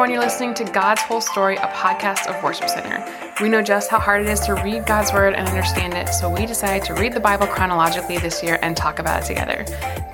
everyone. 0.00 0.14
You're 0.14 0.24
listening 0.24 0.54
to 0.54 0.64
God's 0.64 1.02
Whole 1.02 1.20
Story, 1.20 1.56
a 1.56 1.68
podcast 1.74 2.26
of 2.26 2.42
Worship 2.42 2.70
Center. 2.70 3.04
We 3.42 3.50
know 3.50 3.60
just 3.60 3.90
how 3.90 3.98
hard 3.98 4.22
it 4.22 4.30
is 4.30 4.40
to 4.46 4.54
read 4.54 4.86
God's 4.86 5.12
Word 5.12 5.34
and 5.34 5.46
understand 5.46 5.92
it, 5.92 6.08
so 6.08 6.30
we 6.30 6.46
decided 6.46 6.86
to 6.86 6.94
read 6.94 7.12
the 7.12 7.20
Bible 7.20 7.46
chronologically 7.46 8.16
this 8.16 8.42
year 8.42 8.58
and 8.62 8.74
talk 8.74 8.98
about 8.98 9.22
it 9.22 9.26
together. 9.26 9.62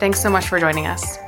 Thanks 0.00 0.20
so 0.20 0.28
much 0.28 0.48
for 0.48 0.58
joining 0.58 0.88
us. 0.88 1.18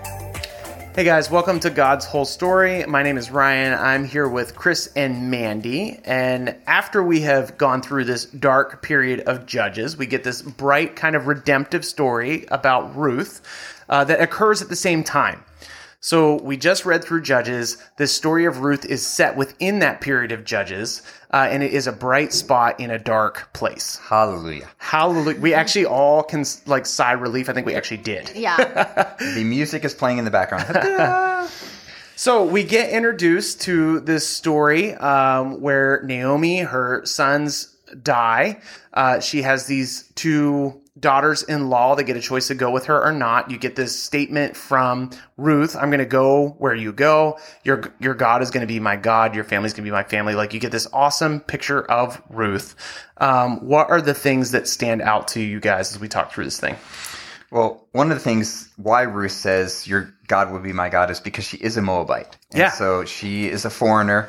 Hey 0.93 1.05
guys, 1.05 1.31
welcome 1.31 1.61
to 1.61 1.71
God's 1.71 2.05
Whole 2.05 2.25
Story. 2.25 2.85
My 2.85 3.05
name 3.05 3.17
is 3.17 3.31
Ryan. 3.31 3.79
I'm 3.79 4.05
here 4.05 4.29
with 4.29 4.57
Chris 4.57 4.91
and 4.97 5.31
Mandy. 5.31 6.01
And 6.05 6.57
after 6.67 7.01
we 7.01 7.21
have 7.21 7.59
gone 7.59 7.81
through 7.81 8.07
this 8.07 8.25
dark 8.25 8.83
period 8.83 9.21
of 9.21 9.47
Judges, 9.47 9.97
we 9.97 10.07
get 10.07 10.25
this 10.25 10.43
bright, 10.43 10.97
kind 10.97 11.15
of 11.15 11.29
redemptive 11.29 11.85
story 11.85 12.45
about 12.49 12.97
Ruth 12.97 13.41
uh, 13.89 14.03
that 14.03 14.21
occurs 14.21 14.63
at 14.63 14.69
the 14.69 14.75
same 14.75 15.05
time. 15.05 15.45
So 16.01 16.37
we 16.37 16.57
just 16.57 16.87
read 16.87 17.03
through 17.03 17.23
Judges. 17.23 17.77
This 17.97 18.15
story 18.15 18.45
of 18.45 18.61
Ruth 18.61 18.85
is 18.85 19.05
set 19.05 19.37
within 19.37 19.81
that 19.81 20.01
period 20.01 20.31
of 20.31 20.45
Judges, 20.45 21.03
uh, 21.33 21.49
and 21.51 21.63
it 21.63 21.73
is 21.73 21.89
a 21.89 21.93
bright 21.93 22.33
spot 22.33 22.79
in 22.79 22.91
a 22.91 22.99
dark 22.99 23.53
place. 23.53 23.99
Hallelujah. 24.09 24.69
Hallelujah. 24.79 25.41
We 25.41 25.55
actually 25.55 25.87
all 25.87 26.23
can 26.23 26.45
like 26.67 26.87
sigh 26.87 27.13
relief. 27.13 27.49
I 27.49 27.53
think 27.53 27.67
we 27.67 27.75
actually 27.75 27.99
did. 27.99 28.31
Yeah. 28.35 29.15
The 29.39 29.45
music 29.45 29.85
is 29.85 29.95
playing 29.95 30.19
in 30.19 30.25
the 30.25 30.31
background. 30.31 31.49
So 32.19 32.43
we 32.43 32.65
get 32.65 32.91
introduced 32.91 33.61
to 33.61 34.01
this 34.01 34.27
story 34.27 34.93
um, 34.95 35.61
where 35.61 36.03
Naomi, 36.03 36.59
her 36.59 37.07
sons 37.07 37.77
die. 38.03 38.61
Uh, 38.93 39.21
she 39.21 39.43
has 39.43 39.67
these 39.67 40.11
two 40.17 40.81
daughters 40.99 41.43
in 41.43 41.69
law 41.69 41.95
that 41.95 42.05
get 42.05 42.17
a 42.17 42.21
choice 42.21 42.49
to 42.49 42.55
go 42.55 42.71
with 42.71 42.87
her 42.87 43.05
or 43.05 43.13
not. 43.13 43.51
You 43.51 43.59
get 43.59 43.77
this 43.77 44.01
statement 44.01 44.57
from 44.57 45.11
Ruth, 45.37 45.77
I'm 45.77 45.91
going 45.91 45.99
to 45.99 46.07
go 46.07 46.51
where 46.59 46.75
you 46.75 46.93
go. 46.93 47.39
Your, 47.65 47.95
your 48.01 48.15
God 48.15 48.43
is 48.43 48.51
going 48.51 48.63
to 48.63 48.73
be 48.73 48.81
my 48.81 48.97
God. 48.97 49.35
Your 49.35 49.45
family's 49.45 49.73
going 49.73 49.85
to 49.85 49.91
be 49.91 49.93
my 49.93 50.03
family. 50.03 50.35
Like 50.35 50.55
you 50.55 50.61
get 50.61 50.73
this 50.73 50.89
awesome 50.93 51.41
picture 51.41 51.83
of 51.83 52.23
Ruth. 52.31 52.75
Um, 53.19 53.67
what 53.67 53.91
are 53.91 54.01
the 54.01 54.15
things 54.15 54.53
that 54.53 54.69
stand 54.69 55.03
out 55.03 55.29
to 55.29 55.41
you 55.41 55.61
guys 55.61 55.93
as 55.93 56.01
we 56.01 56.09
talk 56.09 56.33
through 56.33 56.45
this 56.45 56.61
thing? 56.61 56.77
well, 57.51 57.87
one 57.93 58.11
of 58.11 58.17
the 58.17 58.23
things 58.23 58.69
why 58.77 59.03
Ruth 59.03 59.33
says 59.33 59.87
your 59.87 60.15
God 60.27 60.53
will 60.53 60.61
be 60.61 60.73
my 60.73 60.89
God 60.89 61.11
is 61.11 61.21
because 61.21 61.45
she 61.45 61.57
is 61.57 61.77
a 61.77 61.83
Moabite. 61.83 62.37
And 62.51 62.61
Yeah. 62.61 62.71
So 62.71 63.05
she 63.05 63.47
is 63.49 63.65
a 63.65 63.71
foreigner, 63.71 64.29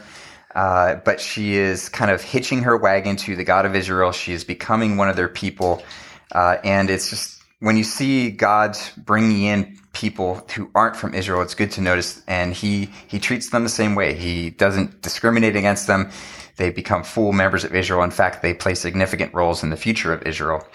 uh, 0.55 0.95
but 0.95 1.19
she 1.19 1.55
is 1.55 1.89
kind 1.89 2.11
of 2.11 2.21
hitching 2.21 2.63
her 2.63 2.77
wagon 2.77 3.17
to 3.17 3.35
the 3.35 3.43
God 3.43 3.65
of 3.65 3.75
Israel. 3.75 4.11
She 4.11 4.31
is 4.31 4.43
becoming 4.43 4.95
one 4.95 5.09
of 5.09 5.17
their 5.17 5.27
people. 5.27 5.83
Uh, 6.31 6.57
and 6.63 6.89
it's 6.89 7.09
just 7.09 7.41
when 7.59 7.77
you 7.77 7.83
see 7.83 8.31
God 8.31 8.77
bringing 8.97 9.43
in 9.43 9.77
people 9.93 10.45
who 10.55 10.69
aren't 10.75 10.95
from 10.95 11.13
Israel, 11.13 11.41
it's 11.41 11.55
good 11.55 11.71
to 11.71 11.81
notice. 11.81 12.21
And 12.27 12.53
he, 12.53 12.89
he 13.07 13.19
treats 13.19 13.49
them 13.49 13.63
the 13.63 13.69
same 13.69 13.95
way. 13.95 14.13
He 14.13 14.49
doesn't 14.49 15.01
discriminate 15.01 15.55
against 15.55 15.87
them. 15.87 16.11
They 16.57 16.69
become 16.69 17.03
full 17.03 17.33
members 17.33 17.63
of 17.63 17.75
Israel. 17.75 18.03
In 18.03 18.11
fact, 18.11 18.41
they 18.41 18.53
play 18.53 18.75
significant 18.75 19.33
roles 19.33 19.63
in 19.63 19.69
the 19.69 19.77
future 19.77 20.13
of 20.13 20.23
Israel. 20.23 20.65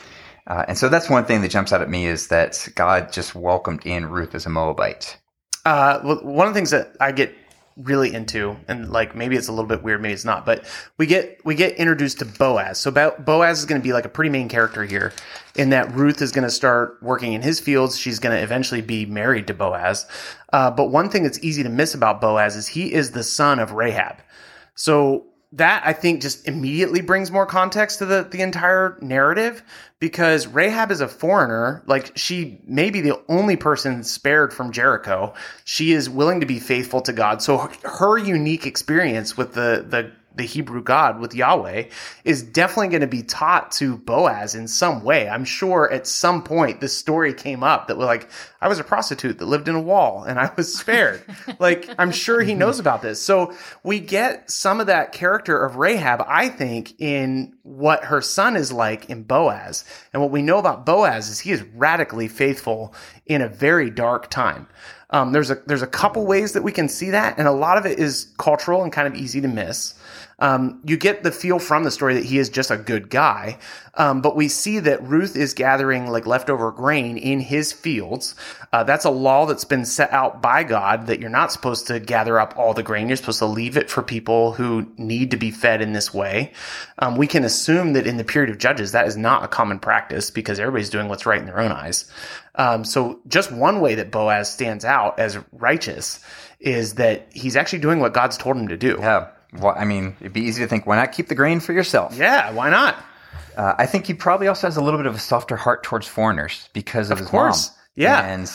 Uh, 0.47 0.65
and 0.69 0.77
so 0.77 0.89
that's 0.89 1.09
one 1.09 1.25
thing 1.25 1.41
that 1.41 1.51
jumps 1.51 1.73
out 1.73 1.81
at 1.81 1.89
me 1.89 2.07
is 2.07 2.29
that 2.29 2.69
God 2.75 3.13
just 3.13 3.35
welcomed 3.35 3.87
in 3.87 4.07
Ruth 4.11 4.35
as 4.35 4.45
a 4.45 4.51
Moabite. 4.51 5.17
Uh, 5.65 6.01
one 6.01 6.47
of 6.47 6.53
the 6.53 6.59
things 6.59 6.71
that 6.71 6.95
I 7.01 7.13
get 7.13 7.35
really 7.77 8.15
into, 8.15 8.57
and 8.69 8.91
like 8.91 9.17
maybe 9.17 9.37
it's 9.37 9.49
a 9.49 9.53
little 9.53 9.69
bit 9.69 9.83
weird, 9.83 10.01
maybe 10.01 10.15
it's 10.15 10.25
not, 10.25 10.47
but 10.47 10.65
we 10.97 11.07
get 11.07 11.41
we 11.45 11.55
get 11.55 11.77
introduced 11.77 12.21
to 12.21 12.25
Boaz. 12.25 12.79
So 12.79 12.91
Bo- 12.91 13.17
Boaz 13.19 13.59
is 13.59 13.65
going 13.65 13.81
to 13.81 13.85
be 13.85 13.93
like 13.93 14.05
a 14.05 14.09
pretty 14.09 14.31
main 14.31 14.49
character 14.49 14.85
here, 14.85 15.13
in 15.57 15.71
that 15.71 15.93
Ruth 15.95 16.23
is 16.23 16.33
going 16.33 16.45
to 16.45 16.51
start 16.51 16.99
working 17.03 17.33
in 17.33 17.43
his 17.43 17.61
fields. 17.61 17.99
She's 17.99 18.19
going 18.19 18.37
to 18.37 18.43
eventually 18.43 18.83
be 18.83 19.07
married 19.07 19.47
to 19.49 19.55
Boaz. 19.55 20.07
Uh, 20.53 20.71
but 20.71 20.91
one 20.91 21.09
thing 21.09 21.23
that's 21.23 21.43
easy 21.43 21.63
to 21.63 21.69
miss 21.69 21.95
about 21.95 22.21
Boaz 22.21 22.57
is 22.57 22.69
he 22.69 22.93
is 22.93 23.11
the 23.11 23.25
son 23.25 23.59
of 23.59 23.73
Rahab. 23.73 24.19
So 24.75 25.27
that 25.57 25.83
I 25.87 25.93
think 25.93 26.21
just 26.21 26.49
immediately 26.49 27.01
brings 27.01 27.31
more 27.31 27.47
context 27.47 28.01
to 28.01 28.07
the, 28.07 28.27
the 28.29 28.43
entire 28.43 28.99
narrative 29.01 29.63
because 30.01 30.49
Rahab 30.49 30.91
is 30.91 31.01
a 31.01 31.07
foreigner. 31.07 31.85
Like 31.87 32.17
she 32.17 32.61
may 32.67 32.91
be 32.91 33.01
the 33.01 33.21
only 33.29 33.57
person 33.57 34.03
spared 34.03 34.53
from 34.53 34.73
Jericho. 34.73 35.33
She 35.65 35.93
is 35.93 36.11
willing 36.11 36.41
to 36.41 36.47
be 36.47 36.59
faithful 36.59 37.01
to 37.03 37.13
God. 37.13 37.41
So 37.41 37.59
her, 37.59 37.89
her 37.89 38.19
unique 38.19 38.67
experience 38.67 39.37
with 39.37 39.55
the, 39.55 39.87
the, 39.89 40.11
the 40.37 40.45
Hebrew 40.45 40.83
God 40.83 41.21
with 41.21 41.35
Yahweh 41.35 41.85
is 42.25 42.43
definitely 42.43 42.89
going 42.89 43.01
to 43.01 43.07
be 43.07 43.23
taught 43.23 43.71
to 43.73 43.97
Boaz 43.99 44.55
in 44.55 44.67
some 44.67 45.03
way. 45.03 45.29
I'm 45.29 45.45
sure 45.45 45.91
at 45.93 46.07
some 46.07 46.43
point 46.43 46.81
this 46.81 46.97
story 46.97 47.33
came 47.33 47.63
up 47.63 47.89
that 47.89 47.99
like, 47.99 48.29
I 48.61 48.69
was 48.69 48.79
a 48.79 48.85
prostitute 48.85 49.39
that 49.39 49.47
lived 49.47 49.69
in 49.69 49.75
a 49.75 49.81
wall 49.81 50.25
and 50.25 50.39
I 50.39 50.51
was 50.57 50.77
spared. 50.77 51.23
like, 51.59 51.89
I'm 51.99 52.11
sure 52.11 52.41
he 52.41 52.55
knows 52.55 52.79
about 52.79 53.03
this. 53.03 53.21
So 53.21 53.55
we 53.83 54.01
get 54.01 54.51
some 54.51 54.81
of 54.81 54.87
that 54.89 55.13
character 55.13 55.65
of 55.65 55.77
Rahab, 55.77 56.25
I 56.27 56.49
think, 56.49 57.01
in 57.01 57.55
what 57.63 58.05
her 58.05 58.21
son 58.21 58.57
is 58.57 58.73
like 58.73 59.09
in 59.11 59.23
Boaz. 59.23 59.85
And 60.13 60.21
what 60.21 60.31
we 60.31 60.43
know 60.43 60.59
about 60.59 60.87
Boaz 60.87 61.29
is 61.29 61.41
he 61.41 61.53
is 61.53 61.63
radically 61.75 62.29
faithful 62.29 62.95
in 63.27 63.41
a 63.41 63.49
very 63.49 63.91
dark 63.91 64.31
time. 64.31 64.67
Um, 65.11 65.33
there's 65.33 65.51
a 65.51 65.57
there's 65.67 65.83
a 65.83 65.87
couple 65.87 66.27
ways 66.27 66.55
that 66.55 66.63
we 66.65 66.73
can 66.73 66.89
see 66.89 67.11
that, 67.11 67.39
and 67.39 67.47
a 67.47 67.53
lot 67.53 67.79
of 67.79 67.87
it 67.87 68.01
is 68.01 68.33
cultural 68.37 68.83
and 68.83 68.93
kind 68.93 69.07
of 69.07 69.15
easy 69.15 69.41
to 69.41 69.49
miss. 69.49 69.95
Um, 70.39 70.81
you 70.85 70.97
get 70.97 71.23
the 71.23 71.33
feel 71.33 71.59
from 71.59 71.85
the 71.85 71.91
story 71.91 72.15
that 72.15 72.25
he 72.25 72.39
is 72.39 72.49
just 72.49 72.71
a 72.71 72.77
good 72.77 73.11
guy, 73.11 73.59
um, 73.95 74.21
but 74.21 74.37
we 74.37 74.49
see 74.49 74.81
that 74.81 75.03
Ruth 75.07 75.37
is 75.37 75.55
gathering 75.55 76.09
like 76.09 76.27
leftover 76.27 76.73
grain 76.73 77.17
in 77.17 77.41
his 77.41 77.73
fields. 77.73 78.35
Uh, 78.73 78.83
that's 78.83 79.05
a 79.05 79.11
law 79.11 79.47
that's 79.47 79.65
been 79.65 79.85
set 79.85 80.13
out 80.13 80.43
by 80.43 80.65
God 80.65 81.07
that 81.07 81.21
you're 81.21 81.31
not 81.31 81.53
supposed 81.53 81.87
to 81.87 82.01
gather 82.01 82.41
up 82.41 82.55
all 82.57 82.75
the 82.75 82.83
grain. 82.83 83.09
You're 83.09 83.17
supposed 83.17 83.39
to 83.39 83.47
leave 83.47 83.77
it 83.77 83.89
for 83.89 84.03
people 84.03 84.53
who 84.53 84.91
need 84.97 85.31
to 85.31 85.37
be 85.37 85.51
fed 85.51 85.81
in 85.81 85.93
this 85.93 86.13
way. 86.13 86.53
Um, 86.99 87.17
we 87.17 87.27
can 87.27 87.45
assume 87.45 87.93
that 87.93 88.07
in 88.07 88.17
the 88.17 88.25
period 88.25 88.51
of 88.51 88.59
Judges, 88.59 88.93
that 88.93 89.07
is 89.07 89.17
not 89.17 89.45
a 89.45 89.49
common 89.49 89.79
practice 89.79 90.31
because 90.31 90.59
everybody's 90.59 90.91
doing 90.91 91.09
what's 91.09 91.27
right 91.27 91.41
in 91.41 91.47
their 91.47 91.61
own 91.61 91.73
eyes. 91.73 92.11
Um, 92.57 92.85
so 92.85 93.21
just 93.29 93.53
one 93.53 93.81
way 93.81 93.95
that 93.97 94.11
Boaz 94.11 94.53
stands 94.53 94.85
out 94.85 95.19
as 95.19 95.39
righteous 95.53 96.21
is 96.61 96.95
that 96.95 97.29
he's 97.33 97.57
actually 97.57 97.81
doing 97.81 98.01
what 98.01 98.15
God's 98.15 98.37
told 98.37 98.57
him 98.57 98.69
to 98.69 98.77
do. 98.77 98.97
Yeah. 98.99 99.29
Well, 99.59 99.75
I 99.77 99.85
mean, 99.85 100.17
it'd 100.21 100.33
be 100.33 100.43
easy 100.43 100.63
to 100.63 100.69
think, 100.69 100.87
why 100.87 100.97
not 100.97 101.13
keep 101.13 101.29
the 101.29 101.35
grain 101.35 101.61
for 101.61 101.73
yourself? 101.73 102.17
Yeah, 102.17 102.53
why 102.53 102.71
not? 102.71 102.97
Uh, 103.57 103.75
I 103.79 103.87
think 103.87 104.07
he 104.07 104.15
probably 104.15 104.49
also 104.49 104.67
has 104.67 104.77
a 104.77 104.81
little 104.83 104.99
bit 104.99 105.07
of 105.07 105.15
a 105.15 105.19
softer 105.21 105.57
heart 105.57 105.83
towards 105.85 106.07
foreigners 106.09 106.69
because 106.73 107.11
of, 107.11 107.19
Of 107.19 107.19
his 107.21 107.29
course. 107.29 107.71
mom. 107.71 107.79
Yeah. 107.95 108.27
And 108.27 108.51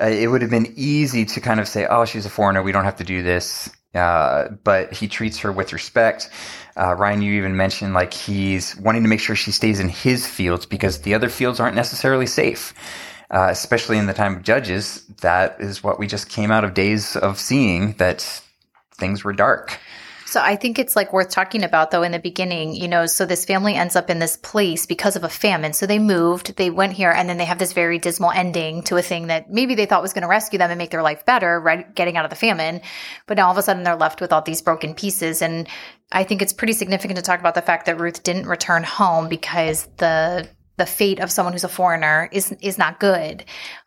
uh, 0.00 0.06
it 0.06 0.28
would 0.28 0.40
have 0.40 0.50
been 0.50 0.72
easy 0.76 1.26
to 1.26 1.40
kind 1.40 1.60
of 1.60 1.68
say, 1.68 1.86
oh, 1.86 2.06
she's 2.06 2.24
a 2.24 2.30
foreigner. 2.30 2.62
We 2.62 2.72
don't 2.72 2.84
have 2.84 2.96
to 2.96 3.04
do 3.04 3.22
this. 3.22 3.68
Uh, 3.94 4.48
but 4.64 4.92
he 4.94 5.08
treats 5.08 5.38
her 5.40 5.52
with 5.52 5.72
respect. 5.72 6.30
Uh, 6.76 6.94
Ryan, 6.94 7.22
you 7.22 7.32
even 7.34 7.56
mentioned 7.56 7.92
like 7.92 8.14
he's 8.14 8.76
wanting 8.76 9.02
to 9.02 9.08
make 9.08 9.20
sure 9.20 9.34
she 9.36 9.50
stays 9.50 9.80
in 9.80 9.88
his 9.88 10.26
fields 10.26 10.64
because 10.64 11.00
the 11.02 11.12
other 11.14 11.28
fields 11.28 11.60
aren't 11.60 11.74
necessarily 11.76 12.26
safe. 12.26 12.72
Uh, 13.30 13.48
especially 13.50 13.96
in 13.98 14.06
the 14.06 14.14
time 14.14 14.36
of 14.36 14.42
judges, 14.42 15.06
that 15.20 15.56
is 15.60 15.84
what 15.84 15.98
we 16.00 16.06
just 16.06 16.28
came 16.28 16.50
out 16.50 16.64
of 16.64 16.72
days 16.74 17.14
of 17.16 17.38
seeing 17.38 17.92
that 17.94 18.22
things 18.96 19.22
were 19.22 19.32
dark. 19.32 19.78
So 20.30 20.40
I 20.40 20.54
think 20.54 20.78
it's 20.78 20.94
like 20.94 21.12
worth 21.12 21.30
talking 21.30 21.64
about 21.64 21.90
though 21.90 22.04
in 22.04 22.12
the 22.12 22.20
beginning, 22.20 22.76
you 22.76 22.86
know, 22.86 23.06
so 23.06 23.26
this 23.26 23.44
family 23.44 23.74
ends 23.74 23.96
up 23.96 24.10
in 24.10 24.20
this 24.20 24.36
place 24.36 24.86
because 24.86 25.16
of 25.16 25.24
a 25.24 25.28
famine. 25.28 25.72
So 25.72 25.86
they 25.86 25.98
moved, 25.98 26.54
they 26.54 26.70
went 26.70 26.92
here, 26.92 27.10
and 27.10 27.28
then 27.28 27.36
they 27.36 27.46
have 27.46 27.58
this 27.58 27.72
very 27.72 27.98
dismal 27.98 28.30
ending 28.30 28.84
to 28.84 28.96
a 28.96 29.02
thing 29.02 29.26
that 29.26 29.50
maybe 29.50 29.74
they 29.74 29.86
thought 29.86 30.02
was 30.02 30.12
going 30.12 30.22
to 30.22 30.28
rescue 30.28 30.56
them 30.56 30.70
and 30.70 30.78
make 30.78 30.92
their 30.92 31.02
life 31.02 31.26
better, 31.26 31.58
right? 31.58 31.92
Getting 31.96 32.16
out 32.16 32.24
of 32.24 32.30
the 32.30 32.36
famine. 32.36 32.80
But 33.26 33.38
now 33.38 33.46
all 33.46 33.50
of 33.50 33.58
a 33.58 33.62
sudden 33.62 33.82
they're 33.82 33.96
left 33.96 34.20
with 34.20 34.32
all 34.32 34.40
these 34.40 34.62
broken 34.62 34.94
pieces. 34.94 35.42
And 35.42 35.66
I 36.12 36.22
think 36.22 36.42
it's 36.42 36.52
pretty 36.52 36.74
significant 36.74 37.16
to 37.16 37.24
talk 37.24 37.40
about 37.40 37.56
the 37.56 37.60
fact 37.60 37.86
that 37.86 37.98
Ruth 37.98 38.22
didn't 38.22 38.46
return 38.46 38.84
home 38.84 39.28
because 39.28 39.88
the 39.96 40.48
the 40.76 40.86
fate 40.86 41.18
of 41.18 41.30
someone 41.32 41.52
who's 41.52 41.64
a 41.64 41.68
foreigner 41.68 42.28
is 42.30 42.52
is 42.62 42.78
not 42.78 43.00
good. 43.00 43.44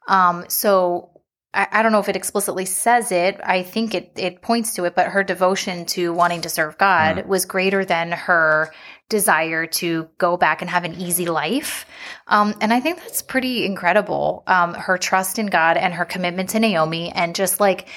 Um, 0.09 0.43
so 0.49 1.12
I, 1.53 1.67
I 1.71 1.83
don't 1.83 1.91
know 1.91 1.99
if 1.99 2.09
it 2.09 2.15
explicitly 2.15 2.65
says 2.65 3.11
it. 3.11 3.39
I 3.43 3.63
think 3.63 3.93
it 3.93 4.11
it 4.15 4.41
points 4.41 4.75
to 4.75 4.85
it, 4.85 4.95
but 4.95 5.07
her 5.07 5.23
devotion 5.23 5.85
to 5.87 6.13
wanting 6.13 6.41
to 6.41 6.49
serve 6.49 6.77
God 6.77 7.25
was 7.27 7.45
greater 7.45 7.85
than 7.85 8.11
her 8.11 8.73
desire 9.09 9.67
to 9.67 10.09
go 10.17 10.37
back 10.37 10.61
and 10.61 10.69
have 10.69 10.85
an 10.85 10.95
easy 10.95 11.25
life. 11.25 11.85
Um, 12.27 12.55
and 12.61 12.73
I 12.73 12.79
think 12.79 12.97
that's 12.99 13.21
pretty 13.21 13.65
incredible. 13.65 14.43
Um, 14.47 14.73
her 14.73 14.97
trust 14.97 15.37
in 15.37 15.47
God 15.47 15.77
and 15.77 15.93
her 15.93 16.05
commitment 16.05 16.49
to 16.49 16.59
Naomi, 16.59 17.11
and 17.11 17.35
just 17.35 17.59
like 17.59 17.87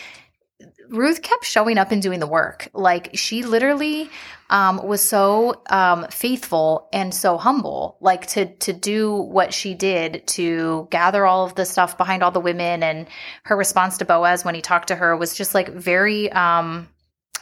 Ruth 0.88 1.22
kept 1.22 1.44
showing 1.44 1.78
up 1.78 1.90
and 1.90 2.02
doing 2.02 2.20
the 2.20 2.26
work. 2.26 2.68
Like 2.74 3.16
she 3.16 3.42
literally 3.42 4.10
um, 4.48 4.86
was 4.86 5.02
so 5.02 5.62
um, 5.68 6.06
faithful 6.10 6.88
and 6.92 7.12
so 7.12 7.36
humble, 7.36 7.96
like 8.00 8.26
to 8.28 8.46
to 8.56 8.72
do 8.72 9.12
what 9.12 9.52
she 9.52 9.74
did 9.74 10.26
to 10.28 10.86
gather 10.90 11.26
all 11.26 11.44
of 11.44 11.54
the 11.54 11.64
stuff 11.64 11.98
behind 11.98 12.22
all 12.22 12.30
the 12.30 12.40
women. 12.40 12.82
And 12.82 13.08
her 13.44 13.56
response 13.56 13.98
to 13.98 14.04
Boaz 14.04 14.44
when 14.44 14.54
he 14.54 14.62
talked 14.62 14.88
to 14.88 14.96
her 14.96 15.16
was 15.16 15.34
just 15.34 15.54
like 15.54 15.68
very, 15.68 16.30
um, 16.30 16.88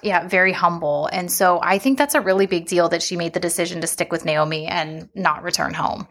yeah, 0.02 0.26
very 0.26 0.52
humble. 0.52 1.08
And 1.12 1.30
so 1.30 1.60
I 1.62 1.78
think 1.78 1.98
that's 1.98 2.14
a 2.14 2.20
really 2.20 2.46
big 2.46 2.66
deal 2.66 2.88
that 2.88 3.02
she 3.02 3.16
made 3.16 3.34
the 3.34 3.40
decision 3.40 3.80
to 3.82 3.86
stick 3.86 4.10
with 4.10 4.24
Naomi 4.24 4.66
and 4.66 5.08
not 5.14 5.42
return 5.42 5.74
home. 5.74 6.08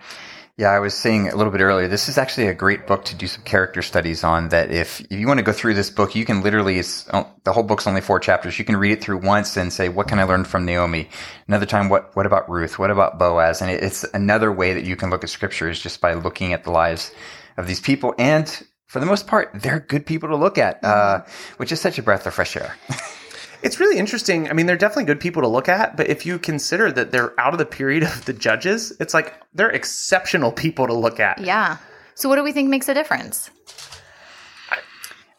Yeah, 0.55 0.69
I 0.69 0.77
was 0.77 0.93
saying 0.93 1.29
a 1.29 1.35
little 1.35 1.51
bit 1.51 1.61
earlier, 1.61 1.87
this 1.87 2.07
is 2.07 2.19
actually 2.19 2.45
a 2.45 2.53
great 2.53 2.85
book 2.85 3.05
to 3.05 3.15
do 3.15 3.25
some 3.25 3.43
character 3.43 3.81
studies 3.81 4.23
on. 4.23 4.49
That 4.49 4.69
if, 4.69 5.01
if 5.01 5.11
you 5.11 5.25
want 5.25 5.39
to 5.39 5.43
go 5.43 5.51
through 5.51 5.73
this 5.73 5.89
book, 5.89 6.13
you 6.13 6.25
can 6.25 6.43
literally, 6.43 6.77
it's, 6.77 7.09
oh, 7.11 7.27
the 7.43 7.51
whole 7.53 7.63
book's 7.63 7.87
only 7.87 8.01
four 8.01 8.19
chapters. 8.19 8.59
You 8.59 8.65
can 8.65 8.77
read 8.77 8.91
it 8.91 9.01
through 9.01 9.17
once 9.17 9.57
and 9.57 9.73
say, 9.73 9.89
what 9.89 10.07
can 10.07 10.19
I 10.19 10.25
learn 10.25 10.45
from 10.45 10.63
Naomi? 10.63 11.09
Another 11.47 11.65
time, 11.65 11.89
what, 11.89 12.15
what 12.15 12.27
about 12.27 12.47
Ruth? 12.51 12.77
What 12.77 12.91
about 12.91 13.17
Boaz? 13.17 13.63
And 13.63 13.71
it, 13.71 13.81
it's 13.81 14.03
another 14.13 14.51
way 14.51 14.73
that 14.75 14.83
you 14.83 14.95
can 14.95 15.09
look 15.09 15.23
at 15.23 15.31
scripture 15.31 15.69
is 15.69 15.79
just 15.79 16.01
by 16.01 16.13
looking 16.13 16.53
at 16.53 16.65
the 16.65 16.71
lives 16.71 17.11
of 17.57 17.65
these 17.65 17.81
people. 17.81 18.13
And 18.19 18.47
for 18.85 18.99
the 18.99 19.07
most 19.07 19.25
part, 19.25 19.49
they're 19.55 19.79
good 19.79 20.05
people 20.05 20.29
to 20.29 20.35
look 20.35 20.59
at, 20.59 20.83
uh, 20.83 21.23
which 21.57 21.71
is 21.71 21.81
such 21.81 21.97
a 21.97 22.03
breath 22.03 22.27
of 22.27 22.35
fresh 22.35 22.55
air. 22.55 22.75
It's 23.63 23.79
really 23.79 23.97
interesting. 23.97 24.49
I 24.49 24.53
mean, 24.53 24.65
they're 24.65 24.77
definitely 24.77 25.05
good 25.05 25.21
people 25.21 25.41
to 25.41 25.47
look 25.47 25.69
at, 25.69 25.95
but 25.95 26.09
if 26.09 26.25
you 26.25 26.37
consider 26.37 26.91
that 26.91 27.11
they're 27.11 27.39
out 27.39 27.53
of 27.53 27.59
the 27.59 27.65
period 27.65 28.03
of 28.03 28.25
the 28.25 28.33
judges, 28.33 28.91
it's 28.99 29.13
like 29.13 29.33
they're 29.53 29.69
exceptional 29.69 30.51
people 30.51 30.85
to 30.87 30.93
look 30.93 31.19
at. 31.19 31.39
Yeah. 31.39 31.77
So 32.15 32.27
what 32.29 32.35
do 32.35 32.43
we 32.43 32.51
think 32.51 32.69
makes 32.69 32.89
a 32.89 32.93
difference? 32.93 33.49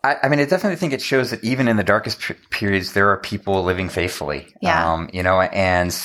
I, 0.02 0.16
I 0.22 0.28
mean, 0.28 0.40
I 0.40 0.44
definitely 0.44 0.76
think 0.76 0.92
it 0.92 1.02
shows 1.02 1.30
that 1.30 1.44
even 1.44 1.68
in 1.68 1.76
the 1.76 1.84
darkest 1.84 2.20
p- 2.20 2.34
periods, 2.50 2.92
there 2.92 3.10
are 3.10 3.18
people 3.18 3.62
living 3.62 3.88
faithfully. 3.88 4.46
Yeah. 4.60 4.92
Um, 4.92 5.10
you 5.12 5.22
know, 5.22 5.40
and 5.40 5.96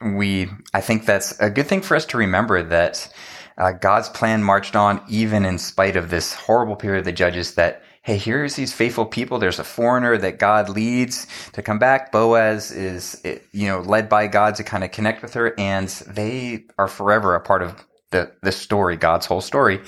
we, 0.00 0.48
I 0.72 0.80
think 0.80 1.06
that's 1.06 1.38
a 1.40 1.50
good 1.50 1.66
thing 1.66 1.82
for 1.82 1.96
us 1.96 2.06
to 2.06 2.18
remember 2.18 2.62
that 2.62 3.12
uh, 3.56 3.72
God's 3.72 4.08
plan 4.08 4.42
marched 4.42 4.76
on 4.76 5.02
even 5.08 5.44
in 5.44 5.58
spite 5.58 5.96
of 5.96 6.10
this 6.10 6.34
horrible 6.34 6.76
period 6.76 7.00
of 7.00 7.04
the 7.04 7.12
judges 7.12 7.54
that 7.54 7.82
hey, 8.08 8.16
here's 8.16 8.54
these 8.54 8.72
faithful 8.72 9.04
people. 9.04 9.38
There's 9.38 9.58
a 9.58 9.64
foreigner 9.64 10.16
that 10.16 10.38
God 10.38 10.70
leads 10.70 11.26
to 11.52 11.60
come 11.60 11.78
back. 11.78 12.10
Boaz 12.10 12.70
is, 12.70 13.22
you 13.52 13.68
know, 13.68 13.80
led 13.80 14.08
by 14.08 14.28
God 14.28 14.54
to 14.54 14.64
kind 14.64 14.82
of 14.82 14.90
connect 14.92 15.20
with 15.20 15.34
her, 15.34 15.52
and 15.58 15.88
they 16.06 16.64
are 16.78 16.88
forever 16.88 17.34
a 17.34 17.40
part 17.40 17.60
of 17.60 17.84
the 18.10 18.32
the 18.40 18.50
story, 18.50 18.96
God's 18.96 19.26
whole 19.26 19.42
story 19.42 19.82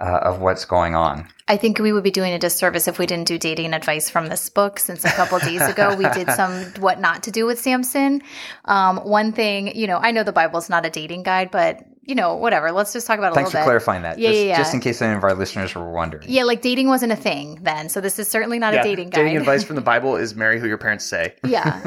uh, 0.00 0.18
of 0.24 0.40
what's 0.40 0.64
going 0.64 0.96
on. 0.96 1.28
I 1.46 1.56
think 1.56 1.78
we 1.78 1.92
would 1.92 2.02
be 2.02 2.10
doing 2.10 2.32
a 2.32 2.38
disservice 2.40 2.88
if 2.88 2.98
we 2.98 3.06
didn't 3.06 3.28
do 3.28 3.38
dating 3.38 3.74
advice 3.74 4.10
from 4.10 4.26
this 4.26 4.48
book. 4.48 4.80
Since 4.80 5.04
a 5.04 5.10
couple 5.10 5.38
days 5.38 5.62
ago 5.62 5.94
we 5.94 6.08
did 6.08 6.28
some 6.36 6.64
what 6.80 6.98
not 6.98 7.22
to 7.22 7.30
do 7.30 7.46
with 7.46 7.60
Samson. 7.60 8.22
Um, 8.64 8.96
one 8.96 9.30
thing, 9.30 9.76
you 9.76 9.86
know, 9.86 9.98
I 9.98 10.10
know 10.10 10.24
the 10.24 10.32
Bible's 10.32 10.68
not 10.68 10.84
a 10.84 10.90
dating 10.90 11.22
guide, 11.22 11.52
but 11.52 11.84
you 12.04 12.16
know, 12.16 12.34
whatever. 12.34 12.72
Let's 12.72 12.92
just 12.92 13.06
talk 13.06 13.18
about 13.18 13.32
it 13.32 13.34
Thanks 13.36 13.50
a 13.50 13.52
for 13.52 13.58
little 13.58 13.72
bit. 13.72 13.72
Thanks 13.74 13.84
for 13.84 13.92
clarifying 13.92 14.02
that. 14.02 14.18
Yeah, 14.18 14.30
just, 14.30 14.40
yeah, 14.40 14.46
yeah. 14.48 14.56
just 14.56 14.74
in 14.74 14.80
case 14.80 15.00
any 15.00 15.14
of 15.16 15.22
our 15.22 15.34
listeners 15.34 15.74
were 15.74 15.88
wondering. 15.90 16.26
Yeah, 16.28 16.42
like 16.42 16.60
dating 16.60 16.88
wasn't 16.88 17.12
a 17.12 17.16
thing 17.16 17.60
then, 17.62 17.88
so 17.88 18.00
this 18.00 18.18
is 18.18 18.26
certainly 18.28 18.58
not 18.58 18.74
Yeah, 18.74 18.80
a 18.80 18.84
dating 18.84 19.10
guide. 19.10 19.20
dating 19.22 19.36
advice 19.36 19.62
from 19.62 19.76
the 19.76 19.82
Bible 19.92 20.16
is 20.16 20.34
marry 20.34 20.58
who 20.58 20.66
your 20.66 20.78
parents 20.78 21.04
say. 21.04 21.34
yeah, 21.46 21.80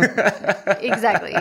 exactly. 0.79 1.35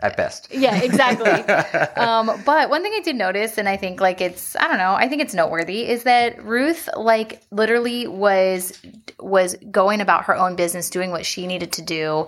At 0.00 0.16
best. 0.16 0.48
Yeah, 0.50 0.76
exactly. 0.82 1.30
um, 1.96 2.30
but 2.44 2.70
one 2.70 2.82
thing 2.82 2.92
I 2.94 3.00
did 3.00 3.14
notice, 3.16 3.56
and 3.56 3.68
I 3.68 3.76
think 3.76 4.00
like 4.00 4.20
it's, 4.20 4.56
I 4.56 4.66
don't 4.66 4.78
know, 4.78 4.94
I 4.94 5.08
think 5.08 5.22
it's 5.22 5.34
noteworthy, 5.34 5.88
is 5.88 6.02
that 6.02 6.42
Ruth 6.44 6.88
like 6.96 7.42
literally 7.52 8.08
was 8.08 8.80
was 9.20 9.54
going 9.70 10.00
about 10.00 10.24
her 10.24 10.36
own 10.36 10.56
business, 10.56 10.90
doing 10.90 11.12
what 11.12 11.24
she 11.24 11.46
needed 11.46 11.72
to 11.72 11.82
do, 11.82 12.26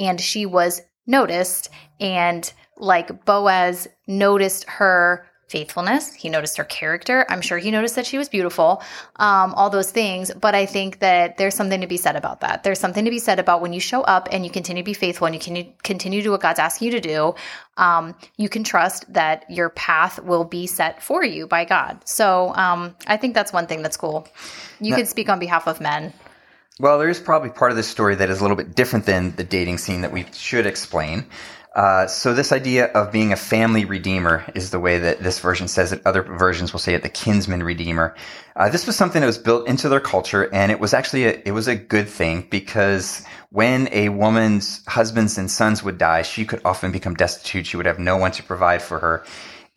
and 0.00 0.20
she 0.20 0.46
was 0.46 0.80
noticed, 1.06 1.70
and 2.00 2.52
like 2.76 3.24
Boaz 3.24 3.88
noticed 4.06 4.64
her 4.68 5.27
faithfulness. 5.48 6.14
He 6.14 6.28
noticed 6.28 6.56
her 6.58 6.64
character. 6.64 7.26
I'm 7.28 7.40
sure 7.40 7.58
he 7.58 7.70
noticed 7.70 7.96
that 7.96 8.06
she 8.06 8.18
was 8.18 8.28
beautiful, 8.28 8.82
um, 9.16 9.54
all 9.54 9.70
those 9.70 9.90
things. 9.90 10.30
But 10.32 10.54
I 10.54 10.66
think 10.66 11.00
that 11.00 11.38
there's 11.38 11.54
something 11.54 11.80
to 11.80 11.86
be 11.86 11.96
said 11.96 12.16
about 12.16 12.40
that. 12.40 12.62
There's 12.62 12.78
something 12.78 13.04
to 13.04 13.10
be 13.10 13.18
said 13.18 13.38
about 13.38 13.60
when 13.60 13.72
you 13.72 13.80
show 13.80 14.02
up 14.02 14.28
and 14.30 14.44
you 14.44 14.50
continue 14.50 14.82
to 14.82 14.86
be 14.86 14.94
faithful 14.94 15.26
and 15.26 15.34
you 15.34 15.40
can 15.40 15.72
continue 15.82 16.20
to 16.20 16.24
do 16.24 16.30
what 16.30 16.42
God's 16.42 16.58
asking 16.58 16.86
you 16.86 16.92
to 16.92 17.00
do. 17.00 17.34
Um, 17.76 18.14
you 18.36 18.48
can 18.48 18.64
trust 18.64 19.12
that 19.12 19.50
your 19.50 19.70
path 19.70 20.22
will 20.22 20.44
be 20.44 20.66
set 20.66 21.02
for 21.02 21.24
you 21.24 21.46
by 21.46 21.64
God. 21.64 22.06
So 22.06 22.52
um, 22.54 22.94
I 23.06 23.16
think 23.16 23.34
that's 23.34 23.52
one 23.52 23.66
thing 23.66 23.82
that's 23.82 23.96
cool. 23.96 24.28
You 24.80 24.94
could 24.94 25.08
speak 25.08 25.28
on 25.28 25.38
behalf 25.38 25.66
of 25.66 25.80
men. 25.80 26.12
Well, 26.80 26.98
there 26.98 27.08
is 27.08 27.18
probably 27.18 27.50
part 27.50 27.72
of 27.72 27.76
this 27.76 27.88
story 27.88 28.14
that 28.14 28.30
is 28.30 28.38
a 28.38 28.42
little 28.42 28.56
bit 28.56 28.76
different 28.76 29.04
than 29.04 29.34
the 29.34 29.42
dating 29.42 29.78
scene 29.78 30.02
that 30.02 30.12
we 30.12 30.26
should 30.32 30.64
explain. 30.64 31.26
Uh, 31.78 32.08
so 32.08 32.34
this 32.34 32.50
idea 32.50 32.86
of 32.86 33.12
being 33.12 33.32
a 33.32 33.36
family 33.36 33.84
redeemer 33.84 34.44
is 34.56 34.70
the 34.70 34.80
way 34.80 34.98
that 34.98 35.22
this 35.22 35.38
version 35.38 35.68
says 35.68 35.92
it. 35.92 36.02
Other 36.04 36.22
versions 36.22 36.72
will 36.72 36.80
say 36.80 36.94
it 36.94 37.04
the 37.04 37.08
kinsman 37.08 37.62
redeemer. 37.62 38.16
Uh, 38.56 38.68
this 38.68 38.84
was 38.84 38.96
something 38.96 39.20
that 39.20 39.28
was 39.28 39.38
built 39.38 39.68
into 39.68 39.88
their 39.88 40.00
culture, 40.00 40.52
and 40.52 40.72
it 40.72 40.80
was 40.80 40.92
actually 40.92 41.26
a, 41.26 41.40
it 41.44 41.52
was 41.52 41.68
a 41.68 41.76
good 41.76 42.08
thing 42.08 42.44
because 42.50 43.24
when 43.50 43.88
a 43.92 44.08
woman's 44.08 44.84
husbands 44.86 45.38
and 45.38 45.48
sons 45.48 45.84
would 45.84 45.98
die, 45.98 46.22
she 46.22 46.44
could 46.44 46.60
often 46.64 46.90
become 46.90 47.14
destitute. 47.14 47.64
She 47.64 47.76
would 47.76 47.86
have 47.86 48.00
no 48.00 48.16
one 48.16 48.32
to 48.32 48.42
provide 48.42 48.82
for 48.82 48.98
her. 48.98 49.24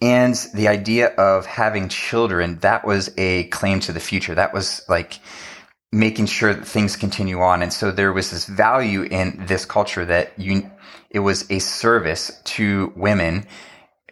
And 0.02 0.34
the 0.56 0.70
idea 0.70 1.10
of 1.10 1.46
having 1.46 1.88
children, 1.88 2.58
that 2.62 2.84
was 2.84 3.12
a 3.20 3.44
claim 3.50 3.80
to 3.82 3.94
the 3.94 4.00
future. 4.00 4.34
That 4.34 4.56
was 4.56 4.82
like 4.90 5.20
making 5.92 6.26
sure 6.26 6.54
that 6.54 6.66
things 6.66 6.96
continue 6.96 7.42
on. 7.42 7.62
And 7.62 7.72
so 7.72 7.92
there 7.92 8.14
was 8.14 8.32
this 8.32 8.46
value 8.46 9.04
in 9.04 9.44
this 9.46 9.66
culture 9.66 10.06
that 10.06 10.32
you, 10.40 10.72
it 11.12 11.20
was 11.20 11.50
a 11.52 11.60
service 11.60 12.32
to 12.46 12.92
women 12.96 13.46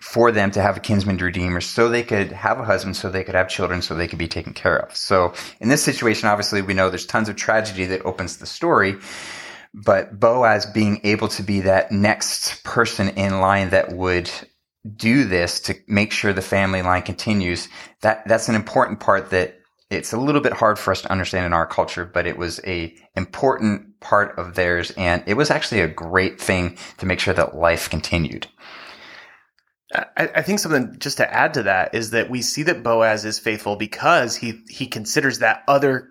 for 0.02 0.32
them 0.32 0.50
to 0.52 0.62
have 0.62 0.78
a 0.78 0.80
kinsman 0.80 1.18
redeemer 1.18 1.60
so 1.62 1.90
they 1.90 2.04
could 2.04 2.32
have 2.32 2.60
a 2.60 2.64
husband, 2.64 2.96
so 2.96 3.10
they 3.10 3.24
could 3.24 3.36
have 3.36 3.50
children, 3.50 3.82
so 3.82 3.94
they 3.94 4.08
could 4.08 4.20
be 4.20 4.28
taken 4.28 4.54
care 4.54 4.78
of. 4.78 4.96
So 4.96 5.34
in 5.60 5.70
this 5.70 5.84
situation, 5.84 6.30
obviously 6.30 6.62
we 6.62 6.74
know 6.74 6.90
there's 6.90 7.06
tons 7.06 7.30
of 7.30 7.36
tragedy 7.36 7.86
that 7.86 8.06
opens 8.06 8.38
the 8.38 8.46
story. 8.46 8.96
But 9.74 10.20
Boaz 10.20 10.66
being 10.66 11.02
able 11.04 11.28
to 11.30 11.44
be 11.44 11.62
that 11.62 11.92
next 11.92 12.64
person 12.64 13.10
in 13.10 13.40
line 13.40 13.70
that 13.70 13.92
would 13.92 14.32
do 14.96 15.26
this 15.26 15.60
to 15.62 15.76
make 15.88 16.12
sure 16.12 16.34
the 16.34 16.42
family 16.42 16.82
line 16.82 17.04
continues, 17.04 17.68
that, 18.02 18.28
that's 18.28 18.50
an 18.50 18.56
important 18.56 19.00
part 19.00 19.30
that 19.30 19.59
it's 19.90 20.14
a 20.14 20.18
little 20.18 20.42
bit 20.42 20.54
hard 20.54 20.78
for 20.78 20.92
us 20.92 21.02
to 21.02 21.12
understand 21.12 21.46
in 21.46 21.54
our 21.54 21.66
culture, 21.66 22.06
but 22.06 22.28
it 22.28 22.38
was 22.38 22.60
a 22.66 22.96
important 23.16 24.00
part 24.00 24.38
of 24.38 24.56
theirs. 24.56 24.92
And 24.92 25.24
it 25.26 25.34
was 25.34 25.50
actually 25.50 25.82
a 25.82 25.88
great 25.88 26.40
thing 26.40 26.78
to 26.98 27.06
make 27.06 27.20
sure 27.20 27.34
that 27.34 27.56
life 27.56 27.90
continued. 27.90 28.48
I, 29.96 30.30
I 30.36 30.42
think 30.44 30.60
something 30.60 30.96
just 31.00 31.18
to 31.18 31.34
add 31.34 31.56
to 31.56 31.64
that 31.64 31.96
is 31.96 32.12
that 32.12 32.30
we 32.30 32.44
see 32.44 32.64
that 32.64 32.84
Boaz 32.84 33.26
is 33.26 33.40
faithful 33.40 33.76
because 33.76 34.36
he 34.36 34.62
he 34.70 34.86
considers 34.86 35.40
that 35.40 35.64
other 35.68 36.10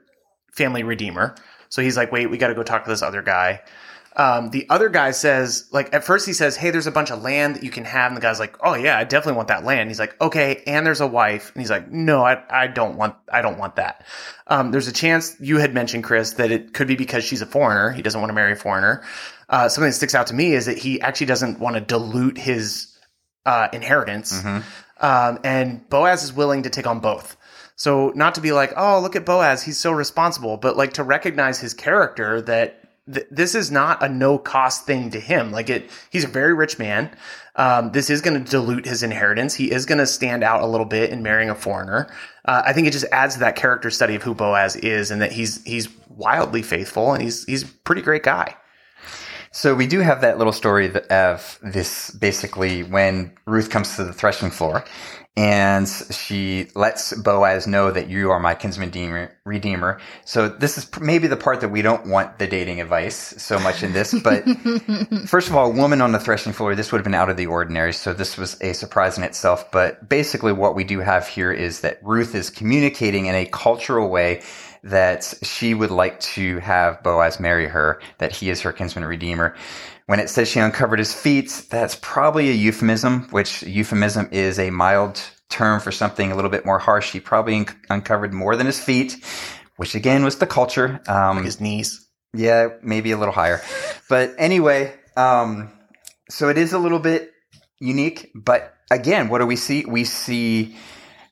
family 0.53 0.83
redeemer. 0.83 1.37
So 1.69 1.83
he's 1.83 1.97
like, 1.97 2.11
wait, 2.11 2.29
we 2.29 2.39
got 2.39 2.49
to 2.49 2.55
go 2.55 2.65
talk 2.65 2.85
to 2.85 2.91
this 2.91 3.03
other 3.03 3.23
guy. 3.23 3.61
Um, 4.19 4.51
the 4.51 4.67
other 4.69 4.89
guy 4.89 5.13
says, 5.13 5.69
like, 5.71 5.95
at 5.95 6.03
first 6.03 6.27
he 6.27 6.33
says, 6.33 6.57
hey, 6.57 6.71
there's 6.71 6.89
a 6.89 6.91
bunch 6.91 7.13
of 7.13 7.23
land 7.23 7.55
that 7.55 7.63
you 7.63 7.71
can 7.71 7.85
have. 7.85 8.11
And 8.11 8.17
the 8.17 8.21
guy's 8.21 8.41
like, 8.41 8.57
oh 8.65 8.75
yeah, 8.75 8.99
I 8.99 9.05
definitely 9.05 9.37
want 9.37 9.49
that 9.49 9.65
land. 9.65 9.89
He's 9.89 10.01
like, 10.01 10.21
okay, 10.21 10.61
and 10.67 10.85
there's 10.85 11.01
a 11.01 11.07
wife. 11.07 11.53
And 11.55 11.63
he's 11.63 11.71
like, 11.71 11.89
no, 11.89 12.25
I, 12.25 12.43
I 12.51 12.67
don't 12.67 12.97
want, 12.97 13.15
I 13.33 13.43
don't 13.43 13.59
want 13.59 13.77
that. 13.77 14.05
Um, 14.49 14.73
there's 14.73 14.89
a 14.89 14.93
chance 14.93 15.37
you 15.41 15.59
had 15.59 15.73
mentioned, 15.73 16.03
Chris, 16.03 16.33
that 16.33 16.51
it 16.51 16.75
could 16.75 16.89
be 16.89 16.97
because 16.97 17.23
she's 17.23 17.43
a 17.43 17.47
foreigner. 17.47 17.93
He 17.93 18.03
doesn't 18.03 18.21
want 18.21 18.31
to 18.31 18.35
marry 18.35 18.53
a 18.53 18.57
foreigner. 18.57 19.05
Uh, 19.49 19.69
something 19.69 19.89
that 19.89 19.95
sticks 19.95 20.17
out 20.17 20.27
to 20.27 20.35
me 20.35 20.53
is 20.53 20.67
that 20.67 20.79
he 20.79 21.01
actually 21.01 21.27
doesn't 21.27 21.61
want 21.61 21.77
to 21.77 21.81
dilute 21.81 22.39
his 22.39 22.99
uh, 23.47 23.69
inheritance. 23.73 24.45
Um, 25.01 25.39
and 25.45 25.89
Boaz 25.89 26.25
is 26.25 26.33
willing 26.33 26.65
to 26.65 26.71
take 26.71 26.89
on 26.89 26.99
both. 26.99 27.37
So 27.77 28.11
not 28.17 28.35
to 28.35 28.41
be 28.41 28.51
like, 28.51 28.73
oh, 28.77 28.99
look 28.99 29.15
at 29.15 29.25
Boaz, 29.25 29.63
he's 29.63 29.79
so 29.79 29.93
responsible, 29.93 30.57
but 30.57 30.77
like 30.77 30.95
to 30.95 31.05
recognize 31.05 31.61
his 31.61 31.73
character 31.73 32.43
that 32.43 32.78
th- 33.13 33.27
this 33.31 33.55
is 33.55 33.71
not 33.71 34.03
a 34.03 34.09
no 34.09 34.39
cost 34.39 34.87
thing 34.87 35.11
to 35.11 35.21
him. 35.21 35.51
Like 35.51 35.71
it, 35.71 35.91
he's 36.11 36.25
a 36.25 36.29
very 36.29 36.55
rich 36.55 36.79
man. 36.79 37.11
Um, 37.57 37.91
this 37.93 38.09
is 38.09 38.21
going 38.21 38.43
to 38.43 38.51
dilute 38.51 38.87
his 38.87 39.03
inheritance. 39.03 39.55
He 39.55 39.71
is 39.71 39.85
going 39.85 39.99
to 39.99 40.07
stand 40.07 40.45
out 40.45 40.63
a 40.63 40.67
little 40.67 40.87
bit 40.87 41.11
in 41.11 41.23
marrying 41.23 41.51
a 41.51 41.55
foreigner. 41.55 42.09
Uh, 42.45 42.63
I 42.65 42.73
think 42.73 42.87
it 42.87 42.93
just 42.93 43.07
adds 43.11 43.35
to 43.35 43.41
that 43.41 43.57
character 43.57 43.91
study 43.91 44.15
of 44.15 44.23
who 44.23 44.35
Boaz 44.35 44.77
is 44.77 45.11
and 45.11 45.21
that 45.23 45.33
he's 45.33 45.63
he's 45.65 45.89
wildly 46.09 46.63
faithful 46.63 47.13
and 47.13 47.23
he's 47.23 47.45
he's 47.45 47.65
a 47.65 47.67
pretty 47.67 48.03
great 48.03 48.23
guy. 48.23 48.55
So 49.51 49.75
we 49.75 49.87
do 49.87 50.01
have 50.01 50.21
that 50.21 50.39
little 50.39 50.53
story 50.53 50.93
of 51.11 51.59
this 51.63 52.11
basically 52.11 52.83
when 52.83 53.33
Ruth 53.47 53.71
comes 53.71 53.97
to 53.97 54.05
the 54.05 54.13
threshing 54.13 54.51
floor 54.51 54.85
and 55.39 55.89
she 55.89 56.67
lets 56.75 57.15
Boaz 57.15 57.69
know 57.69 57.93
that 57.93 58.09
you 58.09 58.33
are 58.33 58.41
my 58.41 58.57
kinsman 58.57 58.89
redeemer- 58.89 59.31
redeemer. 59.45 60.01
So 60.25 60.49
this 60.49 60.77
is 60.77 60.91
maybe 61.01 61.29
the 61.29 61.37
part 61.37 61.61
that 61.61 61.69
we 61.69 61.81
don't 61.81 62.09
want 62.09 62.41
the 62.41 62.49
dating 62.49 62.81
advice 62.81 63.41
so 63.41 63.61
much 63.61 63.85
in 63.85 63.93
this, 63.93 64.13
but 64.21 64.43
first 65.29 65.49
of 65.49 65.55
all, 65.55 65.71
a 65.71 65.75
woman 65.75 66.01
on 66.01 66.11
the 66.11 66.19
threshing 66.19 66.53
floor, 66.53 66.75
this 66.75 66.91
would 66.91 66.99
have 66.99 67.05
been 67.05 67.15
out 67.15 67.31
of 67.31 67.37
the 67.37 67.47
ordinary. 67.47 67.93
So 67.93 68.13
this 68.13 68.37
was 68.37 68.61
a 68.61 68.73
surprise 68.73 69.17
in 69.17 69.23
itself. 69.23 69.71
But 69.71 70.09
basically 70.09 70.53
what 70.53 70.75
we 70.75 70.83
do 70.83 70.99
have 70.99 71.29
here 71.29 71.53
is 71.53 71.83
that 71.83 72.01
Ruth 72.03 72.35
is 72.35 72.51
communicating 72.51 73.27
in 73.27 73.37
a 73.37 73.47
cultural 73.47 74.09
way 74.09 74.43
that 74.85 75.35
she 75.43 75.75
would 75.75 75.91
like 75.91 76.21
to 76.21 76.59
have 76.59 77.03
Boaz 77.03 77.41
marry 77.41 77.67
her, 77.67 78.01
that 78.19 78.33
he 78.33 78.51
is 78.51 78.61
her 78.63 78.73
kinsman 78.73 79.05
redeemer. 79.05 79.55
When 80.07 80.21
it 80.21 80.31
says 80.31 80.49
she 80.49 80.61
uncovered 80.61 80.99
his 80.99 81.13
feet, 81.13 81.67
that's 81.71 81.97
probably 82.01 82.49
a 82.49 82.55
euphemism, 82.55 83.29
which 83.31 83.63
euphemism 83.63 84.29
is 84.33 84.59
a 84.59 84.71
mild 84.71 85.21
term 85.51 85.81
for 85.81 85.93
something 85.93 86.33
a 86.33 86.35
little 86.35 86.51
bit 86.51 86.65
more 86.65 86.79
harsh. 86.79 87.13
He 87.13 87.21
probably 87.21 87.57
un- 87.57 87.67
uncovered 87.91 88.33
more 88.33 88.57
than 88.57 88.67
his 88.67 88.81
feet, 88.81 89.17
which 89.77 89.95
again 89.95 90.25
was 90.25 90.37
the 90.37 90.47
culture. 90.47 91.01
Um, 91.09 91.45
His 91.45 91.61
knees. 91.61 92.07
yeah, 92.35 92.69
maybe 92.83 93.11
a 93.13 93.17
little 93.19 93.35
higher. 93.35 93.61
But 94.09 94.35
anyway, 94.39 94.95
um, 95.17 95.71
so 96.31 96.49
it 96.49 96.57
is 96.59 96.73
a 96.73 96.79
little 96.79 96.99
bit 96.99 97.33
unique. 97.81 98.31
But 98.35 98.75
again, 98.91 99.29
what 99.29 99.39
do 99.39 99.47
we 99.47 99.57
see? 99.57 99.85
We 99.87 100.05
see 100.05 100.77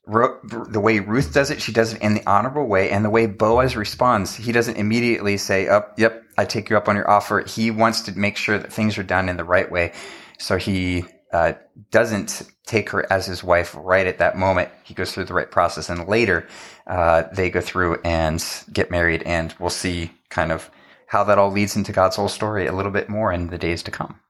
Ru- 0.07 0.39
the 0.71 0.81
way 0.81 1.01
Ruth 1.01 1.35
does 1.35 1.51
it, 1.51 1.61
she 1.61 1.73
does 1.73 1.95
it 1.95 2.01
in 2.03 2.15
the 2.15 2.25
honorable 2.27 2.67
way, 2.67 2.91
and 2.91 3.05
the 3.05 3.11
way 3.11 3.27
Boaz 3.27 3.77
responds, 3.77 4.37
he 4.37 4.53
doesn't 4.53 4.77
immediately 4.77 5.37
say, 5.37 5.67
"Up, 5.69 5.95
yep, 5.99 6.23
I 6.39 6.45
take 6.45 6.71
you 6.71 6.77
up 6.77 6.89
on 6.89 6.95
your 6.95 7.11
offer." 7.11 7.41
He 7.41 7.73
wants 7.73 8.03
to 8.03 8.13
make 8.17 8.37
sure 8.37 8.57
that 8.57 8.73
things 8.73 8.99
are 8.99 9.03
done 9.03 9.29
in 9.29 9.37
the 9.37 9.45
right 9.45 9.71
way, 9.71 9.93
so 10.39 10.59
he 10.59 11.05
uh, 11.33 11.55
doesn't 11.91 12.43
take 12.67 12.91
her 12.91 13.11
as 13.13 13.27
his 13.27 13.43
wife 13.43 13.75
right 13.79 14.07
at 14.07 14.19
that 14.19 14.37
moment. 14.37 14.71
He 14.85 14.95
goes 14.95 15.13
through 15.13 15.25
the 15.25 15.35
right 15.35 15.51
process, 15.51 15.89
and 15.89 16.07
later 16.09 16.47
uh, 16.87 17.25
they 17.33 17.51
go 17.51 17.61
through 17.61 18.01
and 18.05 18.45
get 18.73 18.93
married, 18.93 19.25
and 19.25 19.55
we'll 19.59 19.71
see 19.71 20.13
kind 20.31 20.53
of 20.53 20.71
how 21.09 21.25
that 21.25 21.39
all 21.39 21.51
leads 21.51 21.77
into 21.77 21.93
God's 21.93 22.17
whole 22.17 22.29
story 22.29 22.67
a 22.67 22.73
little 22.73 22.93
bit 22.93 23.09
more 23.09 23.33
in 23.33 23.49
the 23.49 23.59
days 23.59 23.83
to 23.85 23.91
come 23.91 24.21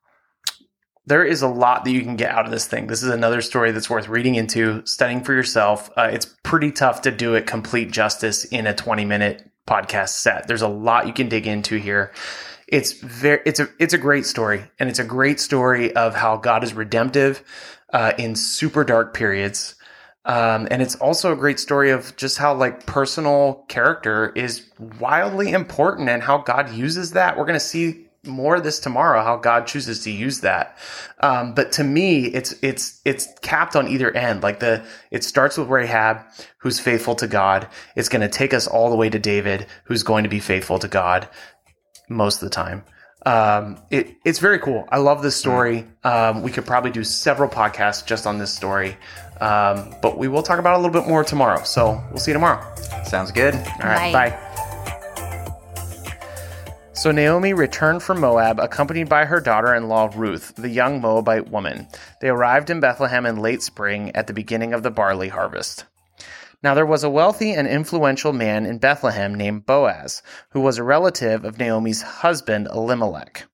there 1.07 1.25
is 1.25 1.43
a 1.43 1.49
lot 1.49 1.85
that 1.85 1.93
you 1.93 2.03
can 2.03 2.17
get 2.17 2.33
out 2.33 2.45
of 2.45 2.51
this 2.51 2.67
thing. 2.67 2.89
This 2.89 3.03
is 3.03 3.11
another 3.11 3.41
story 3.41 3.71
that's 3.71 3.89
worth 3.89 4.09
reading 4.09 4.35
into, 4.35 4.85
studying 4.87 5.23
for 5.23 5.33
yourself. 5.33 5.89
Uh, 5.97 6.11
it's 6.13 6.27
pretty 6.43 6.73
tough 6.73 7.03
to 7.03 7.11
do 7.11 7.35
it 7.35 7.47
complete 7.47 7.93
justice 7.93 8.45
in 8.45 8.67
a 8.67 8.75
20 8.75 9.05
minute 9.05 9.49
podcast 9.67 10.11
set. 10.11 10.49
There's 10.49 10.63
a 10.63 10.69
lot 10.69 11.07
you 11.07 11.13
can 11.13 11.29
dig 11.29 11.47
into 11.47 11.77
here. 11.77 12.13
It's 12.67 12.93
very, 12.93 13.41
it's 13.47 13.61
a, 13.61 13.69
it's 13.79 13.95
a 13.95 13.99
great 13.99 14.27
story 14.27 14.65
and 14.81 14.91
it's 14.91 14.99
a 14.99 15.05
great 15.05 15.39
story 15.39 15.95
of 15.95 16.17
how 16.17 16.37
God 16.37 16.65
is 16.65 16.75
redemptive, 16.75 17.43
uh, 17.93 18.13
in 18.19 18.35
super 18.35 18.83
dark 18.83 19.15
periods. 19.15 19.77
Um, 20.25 20.67
and 20.73 20.83
it's 20.83 20.97
also 20.97 21.33
a 21.33 21.37
great 21.37 21.61
story 21.61 21.93
of 21.93 22.17
just 22.17 22.37
how 22.37 22.53
like 22.53 22.85
personal 22.85 23.65
character 23.69 24.33
is 24.35 24.69
wildly 24.99 25.53
important 25.53 26.09
and 26.09 26.21
how 26.21 26.39
God 26.39 26.73
uses 26.75 27.13
that. 27.13 27.39
We're 27.39 27.45
going 27.45 27.55
to 27.55 27.61
see 27.61 28.06
more 28.27 28.57
of 28.57 28.65
this 28.65 28.79
tomorrow 28.79 29.23
how 29.23 29.37
god 29.37 29.67
chooses 29.67 30.05
to 30.05 30.11
use 30.11 30.41
that. 30.41 30.77
Um, 31.21 31.55
but 31.55 31.73
to 31.73 31.85
me 31.85 32.27
it's 32.27 32.55
it's 32.63 33.01
it's 33.05 33.29
capped 33.43 33.77
on 33.77 33.89
either 33.89 34.11
end. 34.11 34.43
Like 34.43 34.61
the 34.61 34.85
it 35.11 35.25
starts 35.25 35.57
with 35.57 35.69
rahab 35.69 36.23
who's 36.59 36.81
faithful 36.81 37.15
to 37.17 37.27
god. 37.27 37.69
It's 37.95 38.09
going 38.09 38.23
to 38.23 38.29
take 38.29 38.53
us 38.55 38.67
all 38.67 38.91
the 38.91 38.97
way 38.97 39.11
to 39.11 39.19
david 39.19 39.67
who's 39.85 40.03
going 40.03 40.25
to 40.25 40.31
be 40.31 40.41
faithful 40.41 40.79
to 40.79 40.89
god 40.89 41.29
most 42.09 42.43
of 42.43 42.49
the 42.49 42.55
time. 42.55 42.85
Um, 43.25 43.83
it, 43.91 44.17
it's 44.25 44.39
very 44.39 44.61
cool. 44.61 44.87
I 44.89 44.99
love 44.99 45.21
this 45.21 45.35
story. 45.35 45.85
Um, 46.05 46.43
we 46.43 46.53
could 46.53 46.65
probably 46.65 46.93
do 46.93 47.03
several 47.03 47.51
podcasts 47.51 48.07
just 48.07 48.25
on 48.25 48.39
this 48.39 48.55
story. 48.55 48.97
Um, 49.41 49.95
but 50.01 50.17
we 50.17 50.29
will 50.29 50.45
talk 50.45 50.61
about 50.61 50.75
it 50.75 50.79
a 50.79 50.83
little 50.83 51.01
bit 51.01 51.09
more 51.09 51.25
tomorrow. 51.25 51.63
So 51.65 52.03
we'll 52.11 52.21
see 52.21 52.31
you 52.31 52.35
tomorrow. 52.35 52.65
Sounds 53.05 53.33
good. 53.33 53.55
All 53.55 53.61
right 53.83 54.13
bye. 54.13 54.31
bye. 54.31 54.46
So 56.97 57.11
Naomi 57.11 57.53
returned 57.53 58.03
from 58.03 58.21
Moab, 58.21 58.59
accompanied 58.59 59.11
by 59.11 59.27
her 59.27 59.39
daughter 59.39 59.75
in 59.75 59.87
law 59.87 60.11
Ruth, 60.15 60.55
the 60.57 60.71
young 60.71 61.03
Moabite 61.03 61.51
woman. 61.51 61.89
They 62.23 62.31
arrived 62.31 62.71
in 62.71 62.81
Bethlehem 62.81 63.27
in 63.27 63.37
late 63.37 63.63
spring 63.63 64.11
at 64.17 64.27
the 64.27 64.33
beginning 64.33 64.73
of 64.73 64.83
the 64.83 64.91
barley 64.91 65.29
harvest. 65.29 65.85
Now 66.63 66.75
there 66.75 66.87
was 66.87 67.05
a 67.05 67.11
wealthy 67.11 67.53
and 67.53 67.69
influential 67.69 68.33
man 68.33 68.65
in 68.65 68.79
Bethlehem 68.79 69.35
named 69.35 69.67
Boaz, 69.67 70.23
who 70.51 70.61
was 70.63 70.79
a 70.79 70.83
relative 70.83 71.45
of 71.45 71.59
Naomi's 71.59 72.01
husband 72.01 72.67
Elimelech. 72.73 73.45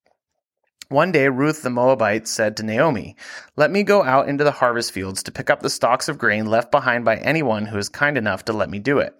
One 0.88 1.10
day 1.10 1.26
Ruth 1.26 1.62
the 1.62 1.70
Moabite 1.70 2.28
said 2.28 2.56
to 2.56 2.62
Naomi, 2.62 3.16
Let 3.56 3.72
me 3.72 3.82
go 3.82 4.04
out 4.04 4.28
into 4.28 4.44
the 4.44 4.52
harvest 4.52 4.92
fields 4.92 5.20
to 5.24 5.32
pick 5.32 5.50
up 5.50 5.62
the 5.62 5.68
stalks 5.68 6.08
of 6.08 6.16
grain 6.16 6.46
left 6.46 6.70
behind 6.70 7.04
by 7.04 7.16
anyone 7.16 7.66
who 7.66 7.76
is 7.76 7.88
kind 7.88 8.16
enough 8.16 8.44
to 8.44 8.52
let 8.52 8.70
me 8.70 8.78
do 8.78 8.98
it. 8.98 9.16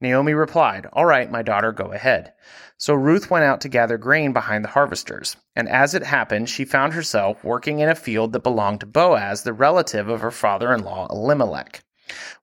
Naomi 0.00 0.34
replied, 0.34 0.86
All 0.92 1.06
right, 1.06 1.30
my 1.30 1.42
daughter, 1.42 1.72
go 1.72 1.92
ahead. 1.92 2.32
So 2.76 2.94
Ruth 2.94 3.30
went 3.30 3.44
out 3.44 3.60
to 3.62 3.68
gather 3.68 3.98
grain 3.98 4.32
behind 4.32 4.64
the 4.64 4.68
harvesters. 4.68 5.36
And 5.56 5.68
as 5.68 5.94
it 5.94 6.04
happened, 6.04 6.48
she 6.48 6.64
found 6.64 6.92
herself 6.92 7.42
working 7.42 7.80
in 7.80 7.88
a 7.88 7.94
field 7.94 8.32
that 8.32 8.44
belonged 8.44 8.80
to 8.80 8.86
Boaz, 8.86 9.42
the 9.42 9.52
relative 9.52 10.08
of 10.08 10.20
her 10.20 10.30
father 10.30 10.72
in 10.72 10.84
law, 10.84 11.08
Elimelech. 11.10 11.82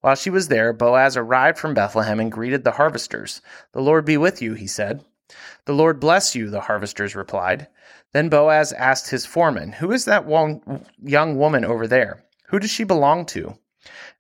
While 0.01 0.15
she 0.15 0.29
was 0.29 0.50
there, 0.50 0.74
Boaz 0.74 1.15
arrived 1.15 1.57
from 1.57 1.74
Bethlehem 1.74 2.19
and 2.19 2.31
greeted 2.31 2.63
the 2.63 2.72
harvesters. 2.72 3.41
The 3.72 3.81
Lord 3.81 4.05
be 4.05 4.17
with 4.17 4.41
you, 4.41 4.53
he 4.53 4.67
said. 4.67 5.03
The 5.65 5.74
Lord 5.74 6.00
bless 6.00 6.36
you, 6.36 6.50
the 6.50 6.62
harvesters 6.62 7.15
replied. 7.15 7.67
Then 8.13 8.29
Boaz 8.29 8.74
asked 8.74 9.10
his 9.10 9.25
foreman, 9.25 9.72
Who 9.74 9.91
is 9.91 10.05
that 10.05 10.27
young 11.01 11.38
woman 11.38 11.65
over 11.65 11.88
there? 11.88 12.24
Who 12.50 12.60
does 12.60 12.69
she 12.69 12.84
belong 12.84 13.25
to? 13.27 13.57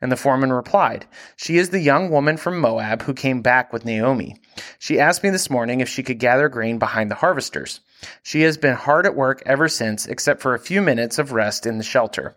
And 0.01 0.11
the 0.11 0.17
foreman 0.17 0.53
replied, 0.53 1.05
She 1.35 1.57
is 1.57 1.69
the 1.69 1.79
young 1.79 2.09
woman 2.09 2.37
from 2.37 2.59
Moab 2.59 3.03
who 3.03 3.13
came 3.13 3.41
back 3.41 3.71
with 3.71 3.85
Naomi. 3.85 4.35
She 4.79 4.99
asked 4.99 5.23
me 5.23 5.29
this 5.29 5.49
morning 5.49 5.79
if 5.79 5.89
she 5.89 6.03
could 6.03 6.19
gather 6.19 6.49
grain 6.49 6.79
behind 6.79 7.09
the 7.09 7.15
harvesters. 7.15 7.79
She 8.23 8.41
has 8.41 8.57
been 8.57 8.75
hard 8.75 9.05
at 9.05 9.15
work 9.15 9.41
ever 9.45 9.67
since, 9.67 10.05
except 10.05 10.41
for 10.41 10.53
a 10.53 10.59
few 10.59 10.81
minutes 10.81 11.17
of 11.17 11.31
rest 11.31 11.65
in 11.65 11.77
the 11.77 11.83
shelter. 11.83 12.35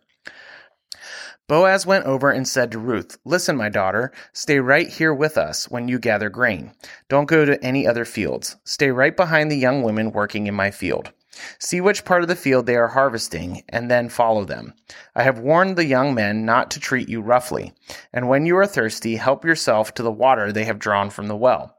Boaz 1.49 1.87
went 1.87 2.05
over 2.05 2.31
and 2.31 2.47
said 2.47 2.71
to 2.73 2.79
Ruth, 2.79 3.19
Listen, 3.25 3.57
my 3.57 3.71
daughter, 3.71 4.13
stay 4.35 4.61
right 4.61 4.87
here 4.87 5.15
with 5.15 5.39
us 5.39 5.71
when 5.71 5.89
you 5.89 5.99
gather 5.99 6.29
grain. 6.29 6.73
Don't 7.09 7.25
go 7.25 7.47
to 7.47 7.63
any 7.65 7.87
other 7.87 8.05
fields. 8.05 8.57
Stay 8.65 8.91
right 8.91 9.17
behind 9.17 9.51
the 9.51 9.57
young 9.57 9.83
women 9.83 10.13
working 10.13 10.47
in 10.47 10.55
my 10.55 10.71
field. 10.71 11.11
See 11.59 11.81
which 11.81 12.05
part 12.05 12.23
of 12.23 12.29
the 12.29 12.35
field 12.37 12.67
they 12.67 12.77
are 12.77 12.89
harvesting, 12.89 13.63
and 13.69 13.91
then 13.91 14.09
follow 14.09 14.45
them. 14.45 14.75
I 15.15 15.23
have 15.23 15.39
warned 15.39 15.77
the 15.77 15.85
young 15.85 16.15
men 16.15 16.45
not 16.45 16.71
to 16.73 16.81
treat 16.81 17.09
you 17.09 17.21
roughly, 17.21 17.73
and 18.13 18.29
when 18.29 18.47
you 18.47 18.57
are 18.57 18.67
thirsty, 18.67 19.17
help 19.17 19.45
yourself 19.45 19.93
to 19.95 20.03
the 20.03 20.11
water 20.11 20.53
they 20.53 20.65
have 20.65 20.79
drawn 20.79 21.11
from 21.11 21.27
the 21.27 21.37
well. 21.37 21.77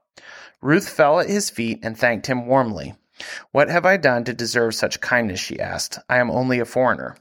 Ruth 0.62 0.88
fell 0.90 1.20
at 1.20 1.30
his 1.30 1.50
feet 1.50 1.80
and 1.82 1.98
thanked 1.98 2.28
him 2.28 2.46
warmly. 2.46 2.96
What 3.52 3.70
have 3.70 3.86
I 3.86 3.98
done 3.98 4.24
to 4.26 4.34
deserve 4.34 4.76
such 4.76 5.02
kindness? 5.02 5.40
she 5.40 5.60
asked. 5.60 6.00
I 6.08 6.20
am 6.20 6.30
only 6.30 6.60
a 6.60 6.66
foreigner. 6.66 7.18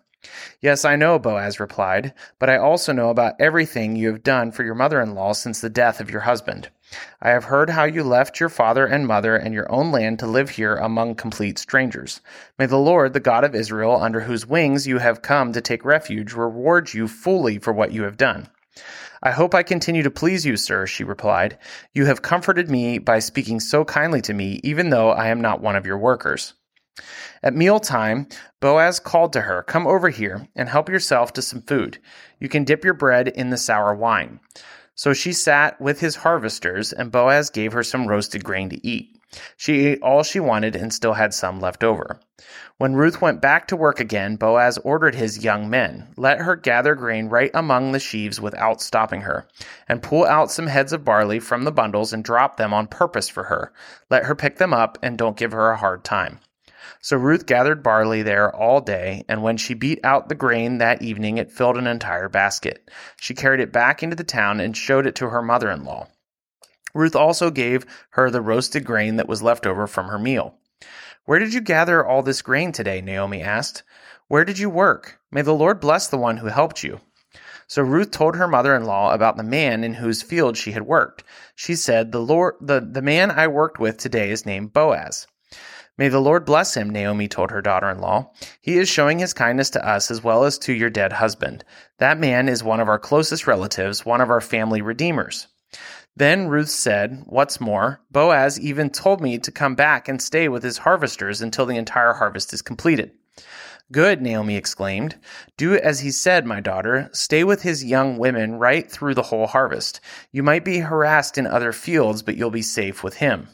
Yes, 0.60 0.84
I 0.84 0.96
know, 0.96 1.18
Boaz 1.18 1.60
replied, 1.60 2.12
but 2.38 2.50
I 2.50 2.56
also 2.56 2.92
know 2.92 3.10
about 3.10 3.40
everything 3.40 3.96
you 3.96 4.08
have 4.08 4.22
done 4.22 4.52
for 4.52 4.64
your 4.64 4.74
mother 4.74 5.00
in 5.00 5.14
law 5.14 5.32
since 5.32 5.60
the 5.60 5.70
death 5.70 6.00
of 6.00 6.10
your 6.10 6.22
husband. 6.22 6.68
I 7.20 7.30
have 7.30 7.44
heard 7.44 7.70
how 7.70 7.84
you 7.84 8.02
left 8.04 8.40
your 8.40 8.48
father 8.48 8.86
and 8.86 9.06
mother 9.06 9.36
and 9.36 9.52
your 9.52 9.70
own 9.70 9.90
land 9.90 10.18
to 10.20 10.26
live 10.26 10.50
here 10.50 10.76
among 10.76 11.16
complete 11.16 11.58
strangers. 11.58 12.20
May 12.58 12.66
the 12.66 12.78
Lord, 12.78 13.12
the 13.12 13.20
God 13.20 13.44
of 13.44 13.54
Israel, 13.54 14.00
under 14.00 14.20
whose 14.20 14.46
wings 14.46 14.86
you 14.86 14.98
have 14.98 15.20
come 15.20 15.52
to 15.52 15.60
take 15.60 15.84
refuge, 15.84 16.32
reward 16.32 16.94
you 16.94 17.08
fully 17.08 17.58
for 17.58 17.72
what 17.72 17.92
you 17.92 18.04
have 18.04 18.16
done. 18.16 18.48
I 19.22 19.32
hope 19.32 19.54
I 19.54 19.64
continue 19.64 20.04
to 20.04 20.10
please 20.10 20.46
you, 20.46 20.56
sir, 20.56 20.86
she 20.86 21.02
replied. 21.02 21.58
You 21.92 22.06
have 22.06 22.22
comforted 22.22 22.70
me 22.70 22.98
by 22.98 23.18
speaking 23.18 23.58
so 23.58 23.84
kindly 23.84 24.20
to 24.22 24.32
me, 24.32 24.60
even 24.62 24.90
though 24.90 25.10
I 25.10 25.28
am 25.28 25.40
not 25.40 25.60
one 25.60 25.74
of 25.74 25.86
your 25.86 25.98
workers. 25.98 26.54
At 27.42 27.54
mealtime, 27.54 28.28
Boaz 28.60 29.00
called 29.00 29.32
to 29.32 29.42
her, 29.42 29.62
Come 29.62 29.86
over 29.86 30.08
here 30.08 30.48
and 30.56 30.68
help 30.68 30.88
yourself 30.88 31.32
to 31.34 31.42
some 31.42 31.62
food. 31.62 31.98
You 32.40 32.48
can 32.48 32.64
dip 32.64 32.84
your 32.84 32.94
bread 32.94 33.28
in 33.28 33.50
the 33.50 33.56
sour 33.56 33.94
wine. 33.94 34.40
So 34.98 35.12
she 35.12 35.32
sat 35.32 35.80
with 35.80 36.00
his 36.00 36.16
harvesters, 36.16 36.92
and 36.92 37.12
Boaz 37.12 37.50
gave 37.50 37.72
her 37.72 37.84
some 37.84 38.08
roasted 38.08 38.42
grain 38.42 38.68
to 38.70 38.84
eat. 38.84 39.16
She 39.56 39.86
ate 39.86 40.02
all 40.02 40.24
she 40.24 40.40
wanted 40.40 40.74
and 40.74 40.92
still 40.92 41.12
had 41.12 41.32
some 41.32 41.60
left 41.60 41.84
over. 41.84 42.18
When 42.78 42.96
Ruth 42.96 43.22
went 43.22 43.40
back 43.40 43.68
to 43.68 43.76
work 43.76 44.00
again, 44.00 44.34
Boaz 44.34 44.76
ordered 44.78 45.14
his 45.14 45.44
young 45.44 45.70
men, 45.70 46.08
Let 46.16 46.40
her 46.40 46.56
gather 46.56 46.96
grain 46.96 47.28
right 47.28 47.52
among 47.54 47.92
the 47.92 48.00
sheaves 48.00 48.40
without 48.40 48.82
stopping 48.82 49.20
her, 49.20 49.46
and 49.88 50.02
pull 50.02 50.24
out 50.24 50.50
some 50.50 50.66
heads 50.66 50.92
of 50.92 51.04
barley 51.04 51.38
from 51.38 51.62
the 51.62 51.70
bundles 51.70 52.12
and 52.12 52.24
drop 52.24 52.56
them 52.56 52.74
on 52.74 52.88
purpose 52.88 53.28
for 53.28 53.44
her. 53.44 53.72
Let 54.10 54.24
her 54.24 54.34
pick 54.34 54.56
them 54.56 54.74
up 54.74 54.98
and 55.00 55.16
don't 55.16 55.36
give 55.36 55.52
her 55.52 55.70
a 55.70 55.76
hard 55.76 56.02
time. 56.02 56.40
So 57.00 57.16
Ruth 57.16 57.46
gathered 57.46 57.82
barley 57.82 58.22
there 58.22 58.54
all 58.54 58.80
day, 58.80 59.24
and 59.28 59.42
when 59.42 59.56
she 59.56 59.74
beat 59.74 60.00
out 60.04 60.28
the 60.28 60.34
grain 60.34 60.78
that 60.78 61.00
evening, 61.00 61.38
it 61.38 61.52
filled 61.52 61.76
an 61.76 61.86
entire 61.86 62.28
basket. 62.28 62.90
She 63.20 63.34
carried 63.34 63.60
it 63.60 63.72
back 63.72 64.02
into 64.02 64.16
the 64.16 64.24
town 64.24 64.60
and 64.60 64.76
showed 64.76 65.06
it 65.06 65.14
to 65.16 65.28
her 65.28 65.42
mother 65.42 65.70
in 65.70 65.84
law. 65.84 66.08
Ruth 66.94 67.14
also 67.14 67.50
gave 67.50 67.86
her 68.10 68.30
the 68.30 68.40
roasted 68.40 68.84
grain 68.84 69.16
that 69.16 69.28
was 69.28 69.42
left 69.42 69.66
over 69.66 69.86
from 69.86 70.08
her 70.08 70.18
meal. 70.18 70.58
Where 71.24 71.38
did 71.38 71.54
you 71.54 71.60
gather 71.60 72.04
all 72.04 72.22
this 72.22 72.42
grain 72.42 72.72
today? 72.72 73.00
Naomi 73.00 73.42
asked. 73.42 73.82
Where 74.26 74.44
did 74.44 74.58
you 74.58 74.68
work? 74.68 75.20
May 75.30 75.42
the 75.42 75.54
Lord 75.54 75.80
bless 75.80 76.08
the 76.08 76.18
one 76.18 76.38
who 76.38 76.48
helped 76.48 76.82
you. 76.82 77.00
So 77.66 77.82
Ruth 77.82 78.10
told 78.10 78.36
her 78.36 78.48
mother-in-law 78.48 79.12
about 79.12 79.36
the 79.36 79.42
man 79.42 79.84
in 79.84 79.92
whose 79.92 80.22
field 80.22 80.56
she 80.56 80.72
had 80.72 80.82
worked. 80.82 81.22
She 81.54 81.74
said, 81.74 82.12
"The 82.12 82.20
Lord, 82.20 82.54
the, 82.62 82.80
the 82.80 83.02
man 83.02 83.30
I 83.30 83.46
worked 83.48 83.78
with 83.78 83.98
today 83.98 84.30
is 84.30 84.46
named 84.46 84.72
Boaz." 84.72 85.26
May 85.98 86.08
the 86.08 86.20
Lord 86.20 86.44
bless 86.44 86.76
him, 86.76 86.88
Naomi 86.90 87.26
told 87.26 87.50
her 87.50 87.60
daughter 87.60 87.90
in 87.90 87.98
law. 87.98 88.30
He 88.60 88.78
is 88.78 88.88
showing 88.88 89.18
his 89.18 89.34
kindness 89.34 89.68
to 89.70 89.86
us 89.86 90.12
as 90.12 90.22
well 90.22 90.44
as 90.44 90.56
to 90.60 90.72
your 90.72 90.90
dead 90.90 91.12
husband. 91.12 91.64
That 91.98 92.20
man 92.20 92.48
is 92.48 92.62
one 92.62 92.78
of 92.78 92.88
our 92.88 93.00
closest 93.00 93.48
relatives, 93.48 94.06
one 94.06 94.20
of 94.20 94.30
our 94.30 94.40
family 94.40 94.80
redeemers. 94.80 95.48
Then 96.16 96.48
Ruth 96.48 96.70
said, 96.70 97.24
What's 97.26 97.60
more, 97.60 98.00
Boaz 98.12 98.60
even 98.60 98.90
told 98.90 99.20
me 99.20 99.38
to 99.38 99.50
come 99.50 99.74
back 99.74 100.08
and 100.08 100.22
stay 100.22 100.48
with 100.48 100.62
his 100.62 100.78
harvesters 100.78 101.42
until 101.42 101.66
the 101.66 101.76
entire 101.76 102.12
harvest 102.12 102.52
is 102.52 102.62
completed. 102.62 103.10
Good, 103.90 104.20
Naomi 104.20 104.56
exclaimed. 104.56 105.16
Do 105.56 105.74
as 105.74 106.00
he 106.00 106.10
said, 106.10 106.44
my 106.44 106.60
daughter. 106.60 107.08
Stay 107.12 107.42
with 107.42 107.62
his 107.62 107.84
young 107.84 108.18
women 108.18 108.56
right 108.56 108.90
through 108.90 109.14
the 109.14 109.22
whole 109.22 109.46
harvest. 109.46 110.00
You 110.30 110.42
might 110.42 110.64
be 110.64 110.78
harassed 110.78 111.38
in 111.38 111.46
other 111.46 111.72
fields, 111.72 112.22
but 112.22 112.36
you'll 112.36 112.50
be 112.50 112.62
safe 112.62 113.02
with 113.02 113.14
him. 113.14 113.48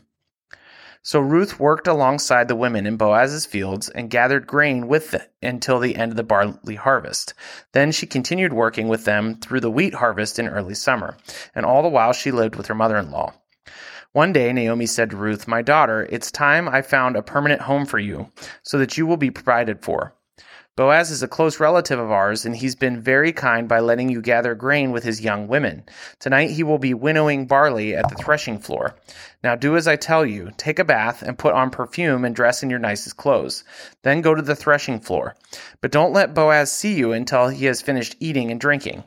So 1.06 1.20
Ruth 1.20 1.60
worked 1.60 1.86
alongside 1.86 2.48
the 2.48 2.56
women 2.56 2.86
in 2.86 2.96
Boaz's 2.96 3.44
fields 3.44 3.90
and 3.90 4.08
gathered 4.08 4.46
grain 4.46 4.88
with 4.88 5.10
them 5.10 5.20
until 5.42 5.78
the 5.78 5.96
end 5.96 6.12
of 6.12 6.16
the 6.16 6.22
barley 6.22 6.76
harvest. 6.76 7.34
Then 7.72 7.92
she 7.92 8.06
continued 8.06 8.54
working 8.54 8.88
with 8.88 9.04
them 9.04 9.34
through 9.34 9.60
the 9.60 9.70
wheat 9.70 9.92
harvest 9.92 10.38
in 10.38 10.48
early 10.48 10.74
summer, 10.74 11.18
and 11.54 11.66
all 11.66 11.82
the 11.82 11.90
while 11.90 12.14
she 12.14 12.30
lived 12.30 12.56
with 12.56 12.68
her 12.68 12.74
mother 12.74 12.96
in 12.96 13.10
law. 13.10 13.34
One 14.12 14.32
day 14.32 14.50
Naomi 14.50 14.86
said 14.86 15.10
to 15.10 15.18
Ruth, 15.18 15.46
My 15.46 15.60
daughter, 15.60 16.08
it's 16.08 16.30
time 16.30 16.70
I 16.70 16.80
found 16.80 17.16
a 17.16 17.22
permanent 17.22 17.60
home 17.60 17.84
for 17.84 17.98
you, 17.98 18.32
so 18.62 18.78
that 18.78 18.96
you 18.96 19.06
will 19.06 19.18
be 19.18 19.30
provided 19.30 19.84
for. 19.84 20.14
Boaz 20.76 21.12
is 21.12 21.22
a 21.22 21.28
close 21.28 21.60
relative 21.60 22.00
of 22.00 22.10
ours, 22.10 22.44
and 22.44 22.56
he's 22.56 22.74
been 22.74 23.00
very 23.00 23.32
kind 23.32 23.68
by 23.68 23.78
letting 23.78 24.08
you 24.08 24.20
gather 24.20 24.56
grain 24.56 24.90
with 24.90 25.04
his 25.04 25.20
young 25.20 25.46
women. 25.46 25.84
Tonight 26.18 26.50
he 26.50 26.64
will 26.64 26.78
be 26.78 26.92
winnowing 26.92 27.46
barley 27.46 27.94
at 27.94 28.08
the 28.08 28.16
threshing 28.16 28.58
floor. 28.58 28.96
Now 29.44 29.54
do 29.54 29.76
as 29.76 29.86
I 29.86 29.94
tell 29.94 30.26
you 30.26 30.50
take 30.56 30.80
a 30.80 30.84
bath 30.84 31.22
and 31.22 31.38
put 31.38 31.54
on 31.54 31.70
perfume 31.70 32.24
and 32.24 32.34
dress 32.34 32.64
in 32.64 32.70
your 32.70 32.80
nicest 32.80 33.16
clothes. 33.16 33.62
Then 34.02 34.20
go 34.20 34.34
to 34.34 34.42
the 34.42 34.56
threshing 34.56 34.98
floor. 34.98 35.36
But 35.80 35.92
don't 35.92 36.12
let 36.12 36.34
Boaz 36.34 36.72
see 36.72 36.94
you 36.94 37.12
until 37.12 37.50
he 37.50 37.66
has 37.66 37.80
finished 37.80 38.16
eating 38.18 38.50
and 38.50 38.60
drinking. 38.60 39.04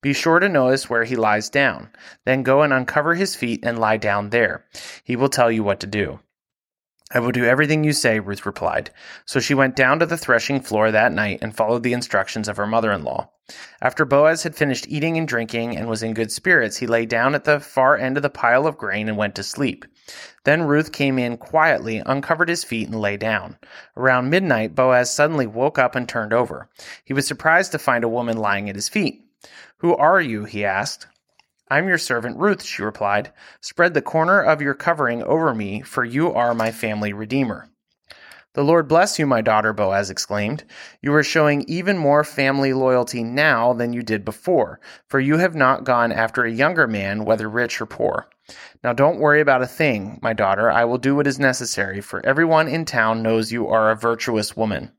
Be 0.00 0.12
sure 0.12 0.38
to 0.38 0.48
notice 0.48 0.88
where 0.88 1.02
he 1.02 1.16
lies 1.16 1.50
down. 1.50 1.88
Then 2.26 2.44
go 2.44 2.62
and 2.62 2.72
uncover 2.72 3.16
his 3.16 3.34
feet 3.34 3.64
and 3.64 3.80
lie 3.80 3.96
down 3.96 4.30
there. 4.30 4.64
He 5.02 5.16
will 5.16 5.28
tell 5.28 5.50
you 5.50 5.64
what 5.64 5.80
to 5.80 5.88
do. 5.88 6.20
I 7.10 7.20
will 7.20 7.32
do 7.32 7.46
everything 7.46 7.84
you 7.84 7.92
say, 7.92 8.20
Ruth 8.20 8.44
replied. 8.44 8.90
So 9.24 9.40
she 9.40 9.54
went 9.54 9.76
down 9.76 9.98
to 9.98 10.06
the 10.06 10.18
threshing 10.18 10.60
floor 10.60 10.90
that 10.90 11.12
night 11.12 11.38
and 11.40 11.56
followed 11.56 11.82
the 11.82 11.94
instructions 11.94 12.48
of 12.48 12.58
her 12.58 12.66
mother 12.66 12.92
in 12.92 13.02
law. 13.02 13.30
After 13.80 14.04
Boaz 14.04 14.42
had 14.42 14.54
finished 14.54 14.86
eating 14.88 15.16
and 15.16 15.26
drinking 15.26 15.74
and 15.74 15.88
was 15.88 16.02
in 16.02 16.12
good 16.12 16.30
spirits, 16.30 16.76
he 16.76 16.86
lay 16.86 17.06
down 17.06 17.34
at 17.34 17.44
the 17.44 17.60
far 17.60 17.96
end 17.96 18.18
of 18.18 18.22
the 18.22 18.28
pile 18.28 18.66
of 18.66 18.76
grain 18.76 19.08
and 19.08 19.16
went 19.16 19.34
to 19.36 19.42
sleep. 19.42 19.86
Then 20.44 20.64
Ruth 20.64 20.92
came 20.92 21.18
in 21.18 21.38
quietly, 21.38 22.02
uncovered 22.04 22.50
his 22.50 22.62
feet, 22.62 22.88
and 22.88 23.00
lay 23.00 23.16
down. 23.16 23.56
Around 23.96 24.28
midnight, 24.28 24.74
Boaz 24.74 25.10
suddenly 25.10 25.46
woke 25.46 25.78
up 25.78 25.94
and 25.94 26.06
turned 26.06 26.34
over. 26.34 26.68
He 27.04 27.14
was 27.14 27.26
surprised 27.26 27.72
to 27.72 27.78
find 27.78 28.04
a 28.04 28.08
woman 28.08 28.36
lying 28.36 28.68
at 28.68 28.76
his 28.76 28.90
feet. 28.90 29.24
Who 29.78 29.96
are 29.96 30.20
you? 30.20 30.44
he 30.44 30.62
asked. 30.62 31.06
I'm 31.70 31.88
your 31.88 31.98
servant 31.98 32.38
Ruth, 32.38 32.62
she 32.62 32.82
replied. 32.82 33.32
Spread 33.60 33.94
the 33.94 34.02
corner 34.02 34.40
of 34.40 34.62
your 34.62 34.74
covering 34.74 35.22
over 35.22 35.54
me, 35.54 35.82
for 35.82 36.04
you 36.04 36.32
are 36.32 36.54
my 36.54 36.70
family 36.70 37.12
redeemer. 37.12 37.68
The 38.54 38.64
Lord 38.64 38.88
bless 38.88 39.18
you, 39.18 39.26
my 39.26 39.42
daughter, 39.42 39.72
Boaz 39.72 40.10
exclaimed. 40.10 40.64
You 41.02 41.14
are 41.14 41.22
showing 41.22 41.64
even 41.68 41.98
more 41.98 42.24
family 42.24 42.72
loyalty 42.72 43.22
now 43.22 43.72
than 43.74 43.92
you 43.92 44.02
did 44.02 44.24
before, 44.24 44.80
for 45.08 45.20
you 45.20 45.36
have 45.36 45.54
not 45.54 45.84
gone 45.84 46.10
after 46.10 46.44
a 46.44 46.50
younger 46.50 46.86
man, 46.86 47.24
whether 47.24 47.48
rich 47.48 47.80
or 47.80 47.86
poor. 47.86 48.28
Now 48.82 48.94
don't 48.94 49.20
worry 49.20 49.40
about 49.40 49.62
a 49.62 49.66
thing, 49.66 50.18
my 50.22 50.32
daughter. 50.32 50.70
I 50.70 50.86
will 50.86 50.98
do 50.98 51.14
what 51.14 51.26
is 51.26 51.38
necessary, 51.38 52.00
for 52.00 52.24
everyone 52.24 52.66
in 52.66 52.84
town 52.84 53.22
knows 53.22 53.52
you 53.52 53.68
are 53.68 53.90
a 53.90 53.96
virtuous 53.96 54.56
woman. 54.56 54.92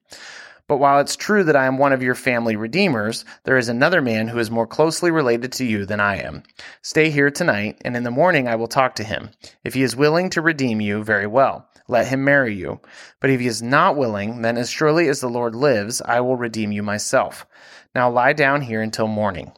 But 0.70 0.78
while 0.78 1.00
it's 1.00 1.16
true 1.16 1.44
that 1.46 1.56
I 1.56 1.66
am 1.66 1.80
one 1.80 1.94
of 1.94 2.04
your 2.04 2.14
family 2.14 2.56
redeemers, 2.56 3.26
there 3.44 3.58
is 3.58 3.70
another 3.70 4.04
man 4.04 4.28
who 4.28 4.38
is 4.38 4.52
more 4.52 4.68
closely 4.68 5.10
related 5.10 5.52
to 5.54 5.66
you 5.66 5.84
than 5.84 6.00
I 6.00 6.18
am. 6.18 6.44
Stay 6.84 7.10
here 7.10 7.32
tonight, 7.32 7.82
and 7.84 7.98
in 7.98 8.04
the 8.04 8.12
morning 8.12 8.48
I 8.48 8.56
will 8.56 8.68
talk 8.68 8.94
to 8.96 9.04
him. 9.04 9.32
If 9.64 9.74
he 9.74 9.82
is 9.82 9.96
willing 9.96 10.30
to 10.30 10.44
redeem 10.44 10.80
you, 10.80 11.04
very 11.04 11.26
well. 11.26 11.68
Let 11.88 12.10
him 12.10 12.24
marry 12.24 12.54
you. 12.54 12.82
But 13.20 13.32
if 13.32 13.40
he 13.40 13.48
is 13.48 13.64
not 13.64 13.98
willing, 13.98 14.44
then 14.44 14.58
as 14.58 14.70
surely 14.70 15.10
as 15.10 15.22
the 15.22 15.28
Lord 15.28 15.56
lives, 15.56 16.04
I 16.06 16.22
will 16.22 16.38
redeem 16.38 16.72
you 16.72 16.84
myself. 16.84 17.48
Now 17.96 18.12
lie 18.12 18.34
down 18.34 18.62
here 18.62 18.84
until 18.84 19.08
morning. 19.08 19.52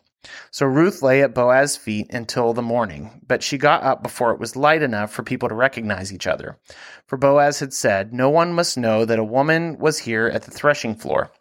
So 0.52 0.66
Ruth 0.66 1.02
lay 1.02 1.24
at 1.24 1.34
Boaz's 1.34 1.78
feet 1.78 2.08
until 2.12 2.54
the 2.54 2.62
morning, 2.62 3.22
but 3.28 3.42
she 3.42 3.58
got 3.58 3.84
up 3.84 4.04
before 4.04 4.32
it 4.32 4.40
was 4.40 4.56
light 4.56 4.82
enough 4.82 5.12
for 5.12 5.24
people 5.24 5.50
to 5.50 5.56
recognize 5.56 6.14
each 6.14 6.28
other. 6.28 6.60
For 7.08 7.18
Boaz 7.18 7.60
had 7.60 7.74
said, 7.74 8.14
No 8.14 8.30
one 8.30 8.54
must 8.54 8.78
know 8.78 9.04
that 9.06 9.20
a 9.20 9.24
woman 9.24 9.78
was 9.80 10.00
here 10.00 10.28
at 10.28 10.44
the 10.44 10.52
threshing 10.52 10.96
floor. 10.96 11.32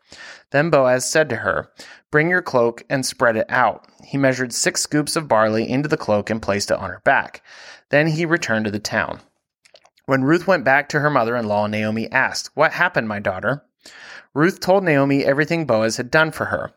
Then 0.50 0.70
Boaz 0.70 1.04
said 1.04 1.28
to 1.28 1.36
her, 1.36 1.70
Bring 2.10 2.30
your 2.30 2.42
cloak 2.42 2.82
and 2.88 3.04
spread 3.04 3.36
it 3.36 3.46
out. 3.48 3.86
He 4.04 4.16
measured 4.18 4.52
six 4.52 4.80
scoops 4.80 5.14
of 5.14 5.28
barley 5.28 5.68
into 5.68 5.88
the 5.88 5.96
cloak 5.96 6.30
and 6.30 6.42
placed 6.42 6.70
it 6.70 6.78
on 6.78 6.90
her 6.90 7.02
back. 7.04 7.42
Then 7.90 8.08
he 8.08 8.24
returned 8.24 8.64
to 8.64 8.70
the 8.70 8.78
town. 8.78 9.20
When 10.06 10.24
Ruth 10.24 10.46
went 10.46 10.64
back 10.64 10.88
to 10.88 11.00
her 11.00 11.10
mother 11.10 11.36
in 11.36 11.46
law, 11.46 11.66
Naomi 11.66 12.10
asked, 12.10 12.50
What 12.54 12.72
happened, 12.72 13.08
my 13.08 13.20
daughter? 13.20 13.62
Ruth 14.32 14.60
told 14.60 14.84
Naomi 14.84 15.24
everything 15.24 15.64
Boaz 15.64 15.96
had 15.96 16.10
done 16.10 16.30
for 16.30 16.46
her. 16.46 16.72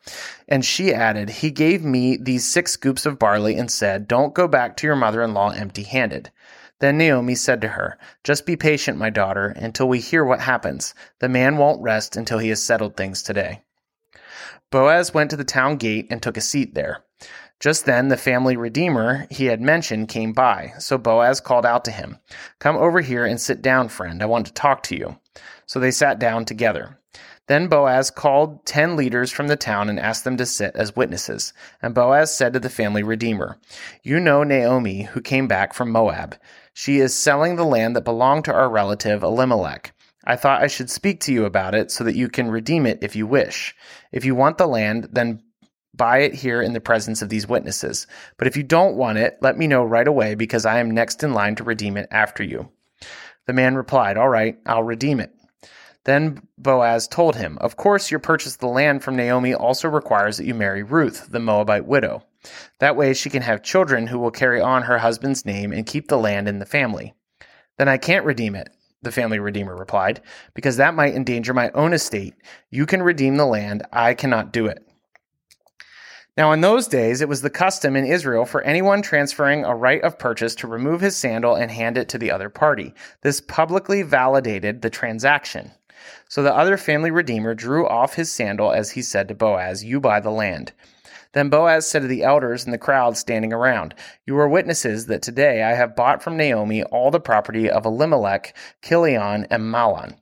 And 0.48 0.66
she 0.66 0.94
added, 0.94 1.30
He 1.30 1.52
gave 1.52 1.84
me 1.84 2.18
these 2.18 2.50
six 2.50 2.72
scoops 2.72 3.06
of 3.06 3.20
barley 3.20 3.56
and 3.56 3.70
said, 3.70 4.08
Don't 4.08 4.34
go 4.34 4.48
back 4.48 4.76
to 4.78 4.88
your 4.88 4.96
mother 4.96 5.22
in 5.22 5.34
law 5.34 5.50
empty 5.50 5.84
handed. 5.84 6.32
Then 6.80 6.98
Naomi 6.98 7.36
said 7.36 7.62
to 7.62 7.70
her, 7.70 7.98
Just 8.24 8.46
be 8.46 8.56
patient, 8.56 8.98
my 8.98 9.10
daughter, 9.10 9.48
until 9.56 9.88
we 9.88 10.00
hear 10.00 10.26
what 10.26 10.42
happens. 10.42 10.96
The 11.20 11.30
man 11.30 11.58
won't 11.58 11.82
rest 11.82 12.18
until 12.18 12.39
he 12.39 12.50
has 12.50 12.62
settled 12.62 12.98
things 12.98 13.22
today. 13.22 13.62
Boaz 14.72 15.13
went 15.13 15.30
to 15.30 15.38
the 15.38 15.44
town 15.44 15.78
gate 15.78 16.08
and 16.10 16.22
took 16.22 16.36
a 16.36 16.42
seat 16.42 16.74
there. 16.74 17.04
Just 17.60 17.86
then 17.86 18.08
the 18.08 18.18
family 18.18 18.58
redeemer 18.58 19.28
he 19.30 19.46
had 19.46 19.62
mentioned 19.62 20.10
came 20.10 20.34
by, 20.34 20.74
so 20.80 20.98
Boaz 20.98 21.39
called 21.39 21.66
out 21.66 21.86
to 21.86 21.92
him, 21.92 22.18
Come 22.60 22.76
over 22.76 23.00
here 23.00 23.26
and 23.26 23.39
sit 23.39 23.62
down, 23.62 23.88
friend. 23.88 24.24
I 24.24 24.26
want 24.26 24.48
to 24.48 24.54
talk 24.54 24.82
to 24.84 24.98
you. 24.98 25.20
So 25.68 25.80
they 25.80 25.92
sat 25.92 26.20
down 26.20 26.46
together. 26.46 27.00
Then 27.47 27.67
Boaz 27.67 28.10
called 28.10 28.65
ten 28.65 28.95
leaders 28.95 29.32
from 29.32 29.47
the 29.47 29.58
town 29.58 29.89
and 29.89 29.99
asked 29.99 30.23
them 30.23 30.38
to 30.38 30.45
sit 30.45 30.75
as 30.75 30.95
witnesses. 30.95 31.53
And 31.82 31.93
Boaz 31.93 32.34
said 32.34 32.53
to 32.53 32.60
the 32.60 32.69
family 32.69 33.03
redeemer, 33.03 33.58
You 34.01 34.19
know 34.19 34.43
Naomi, 34.43 35.03
who 35.03 35.19
came 35.19 35.47
back 35.47 35.73
from 35.73 35.91
Moab. 35.91 36.38
She 36.73 36.99
is 36.99 37.13
selling 37.13 37.56
the 37.56 37.65
land 37.65 37.95
that 37.95 38.06
belonged 38.06 38.45
to 38.45 38.53
our 38.53 38.69
relative 38.69 39.23
Elimelech. 39.23 39.93
I 40.25 40.38
thought 40.38 40.63
I 40.63 40.67
should 40.67 40.89
speak 40.89 41.19
to 41.21 41.34
you 41.34 41.43
about 41.43 41.75
it 41.75 41.91
so 41.91 42.06
that 42.06 42.15
you 42.15 42.29
can 42.29 42.49
redeem 42.49 42.86
it 42.86 42.99
if 43.01 43.15
you 43.15 43.27
wish. 43.27 43.75
If 44.13 44.23
you 44.23 44.36
want 44.36 44.58
the 44.58 44.67
land, 44.67 45.10
then 45.12 45.43
buy 45.93 46.19
it 46.19 46.34
here 46.34 46.62
in 46.62 46.73
the 46.73 46.79
presence 46.79 47.21
of 47.21 47.29
these 47.29 47.47
witnesses. 47.47 48.08
But 48.38 48.47
if 48.47 48.56
you 48.56 48.63
don't 48.63 48.95
want 48.95 49.17
it, 49.17 49.38
let 49.41 49.58
me 49.58 49.67
know 49.67 49.84
right 49.84 50.08
away 50.08 50.36
because 50.36 50.65
I 50.65 50.79
am 50.79 50.91
next 50.91 51.23
in 51.23 51.34
line 51.34 51.56
to 51.56 51.63
redeem 51.63 51.97
it 51.97 52.08
after 52.10 52.41
you. 52.41 52.69
The 53.47 53.53
man 53.53 53.75
replied, 53.75 54.17
All 54.17 54.29
right, 54.29 54.58
I'll 54.65 54.84
redeem 54.84 55.19
it. 55.19 55.34
Then 56.06 56.48
Boaz 56.58 57.08
told 57.08 57.36
him, 57.36 57.58
Of 57.62 57.78
course, 57.78 58.12
your 58.12 58.20
purchase 58.20 58.56
of 58.56 58.60
the 58.60 58.68
land 58.68 59.04
from 59.04 59.16
Naomi 59.16 59.54
also 59.54 59.88
requires 59.88 60.38
that 60.38 60.46
you 60.46 60.54
marry 60.54 60.84
Ruth, 60.84 61.28
the 61.32 61.39
Moabite 61.39 61.86
widow. 61.86 62.24
That 62.80 62.98
way 62.98 63.13
she 63.13 63.30
can 63.30 63.42
have 63.42 63.63
children 63.63 64.08
who 64.08 64.20
will 64.20 64.32
carry 64.32 64.60
on 64.60 64.84
her 64.84 64.98
husband's 64.98 65.46
name 65.46 65.72
and 65.72 65.86
keep 65.86 66.10
the 66.10 66.18
land 66.18 66.50
in 66.50 66.60
the 66.60 66.66
family. 66.66 67.13
Then 67.78 67.88
I 67.88 67.98
can't 67.98 68.26
redeem 68.26 68.56
it, 68.56 68.70
the 69.02 69.12
family 69.12 69.39
redeemer 69.39 69.76
replied, 69.76 70.22
because 70.54 70.78
that 70.78 70.94
might 70.94 71.16
endanger 71.16 71.54
my 71.54 71.70
own 71.72 71.94
estate. 71.94 72.34
You 72.70 72.86
can 72.86 73.02
redeem 73.02 73.38
the 73.38 73.46
land, 73.46 73.84
I 73.92 74.13
cannot 74.13 74.52
do 74.52 74.66
it. 74.66 74.86
Now, 76.36 76.52
in 76.52 76.62
those 76.62 76.88
days, 76.88 77.22
it 77.22 77.30
was 77.30 77.44
the 77.44 77.50
custom 77.52 77.96
in 77.96 78.06
Israel 78.06 78.44
for 78.46 78.62
anyone 78.63 79.04
transferring 79.04 79.63
a 79.63 79.76
right 79.76 80.02
of 80.02 80.18
purchase 80.18 80.56
to 80.56 80.68
remove 80.68 81.00
his 81.00 81.16
sandal 81.16 81.56
and 81.56 81.70
hand 81.70 81.96
it 81.96 82.10
to 82.10 82.18
the 82.18 82.32
other 82.32 82.50
party. 82.50 82.94
This 83.22 83.39
publicly 83.39 84.02
validated 84.02 84.82
the 84.82 84.89
transaction. 84.89 85.72
So 86.28 86.44
the 86.44 86.56
other 86.56 86.78
family 86.78 87.12
redeemer 87.12 87.54
drew 87.54 87.88
off 87.88 88.16
his 88.16 88.32
sandal 88.32 88.72
as 88.72 88.92
he 88.92 89.02
said 89.02 89.28
to 89.28 89.36
Boaz, 89.36 89.84
You 89.84 90.00
buy 90.00 90.20
the 90.20 90.32
land. 90.32 90.74
Then 91.34 91.50
Boaz 91.50 91.88
said 91.88 92.04
to 92.04 92.08
the 92.08 92.24
elders 92.24 92.63
and 92.63 92.74
the 92.74 92.78
crowd 92.78 93.18
standing 93.18 93.52
around, 93.52 93.96
You 94.26 94.38
are 94.38 94.48
witnesses 94.48 95.08
that 95.08 95.22
today 95.22 95.63
I 95.63 95.74
have 95.74 95.96
bought 95.96 96.22
from 96.22 96.38
Naomi 96.38 96.84
all 96.84 97.12
the 97.12 97.20
property 97.20 97.70
of 97.70 97.86
Elimelech, 97.86 98.56
Kilion, 98.82 99.48
and 99.50 99.63
Mahlon. 99.63 100.16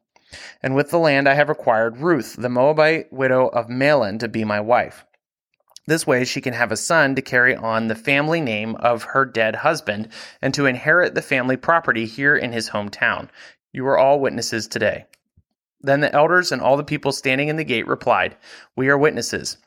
And 0.63 0.75
with 0.75 0.89
the 0.89 0.99
land 0.99 1.27
I 1.27 1.33
have 1.33 1.49
acquired 1.49 1.97
Ruth, 1.97 2.37
the 2.37 2.49
Moabite 2.49 3.11
widow 3.11 3.47
of 3.47 3.67
Mahlon, 3.67 4.19
to 4.19 4.29
be 4.29 4.45
my 4.45 4.61
wife. 4.61 5.05
This 5.87 6.07
way 6.07 6.23
she 6.23 6.39
can 6.39 6.53
have 6.53 6.71
a 6.71 6.77
son 6.77 7.15
to 7.15 7.21
carry 7.21 7.55
on 7.55 7.87
the 7.87 7.95
family 7.95 8.39
name 8.39 8.75
of 8.75 9.03
her 9.03 9.25
dead 9.25 9.57
husband 9.57 10.07
and 10.41 10.53
to 10.53 10.65
inherit 10.65 11.15
the 11.15 11.21
family 11.21 11.57
property 11.57 12.05
here 12.05 12.37
in 12.37 12.53
his 12.53 12.69
hometown. 12.69 13.27
You 13.73 13.85
are 13.87 13.97
all 13.97 14.19
witnesses 14.19 14.67
today. 14.67 15.05
Then 15.83 16.01
the 16.01 16.13
elders 16.13 16.51
and 16.51 16.61
all 16.61 16.77
the 16.77 16.83
people 16.83 17.11
standing 17.11 17.47
in 17.47 17.55
the 17.55 17.63
gate 17.63 17.87
replied, 17.87 18.35
We 18.75 18.89
are 18.89 18.97
witnesses. 18.97 19.57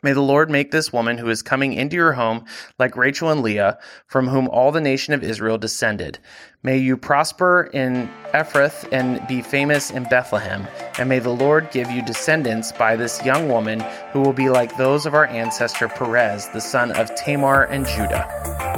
May 0.00 0.12
the 0.12 0.20
Lord 0.20 0.48
make 0.48 0.70
this 0.70 0.92
woman 0.92 1.18
who 1.18 1.28
is 1.28 1.42
coming 1.42 1.72
into 1.72 1.96
your 1.96 2.12
home 2.12 2.44
like 2.78 2.96
Rachel 2.96 3.30
and 3.30 3.42
Leah, 3.42 3.78
from 4.06 4.28
whom 4.28 4.48
all 4.48 4.70
the 4.70 4.80
nation 4.80 5.12
of 5.12 5.24
Israel 5.24 5.58
descended. 5.58 6.20
May 6.62 6.78
you 6.78 6.96
prosper 6.96 7.68
in 7.72 8.08
Ephrath 8.32 8.88
and 8.92 9.26
be 9.26 9.42
famous 9.42 9.90
in 9.90 10.04
Bethlehem. 10.04 10.68
And 10.98 11.08
may 11.08 11.18
the 11.18 11.30
Lord 11.30 11.72
give 11.72 11.90
you 11.90 12.02
descendants 12.02 12.70
by 12.70 12.94
this 12.94 13.24
young 13.24 13.48
woman 13.48 13.80
who 14.12 14.20
will 14.20 14.32
be 14.32 14.48
like 14.48 14.76
those 14.76 15.04
of 15.04 15.14
our 15.14 15.26
ancestor 15.26 15.88
Perez, 15.88 16.48
the 16.50 16.60
son 16.60 16.92
of 16.92 17.12
Tamar 17.16 17.64
and 17.64 17.84
Judah. 17.84 18.77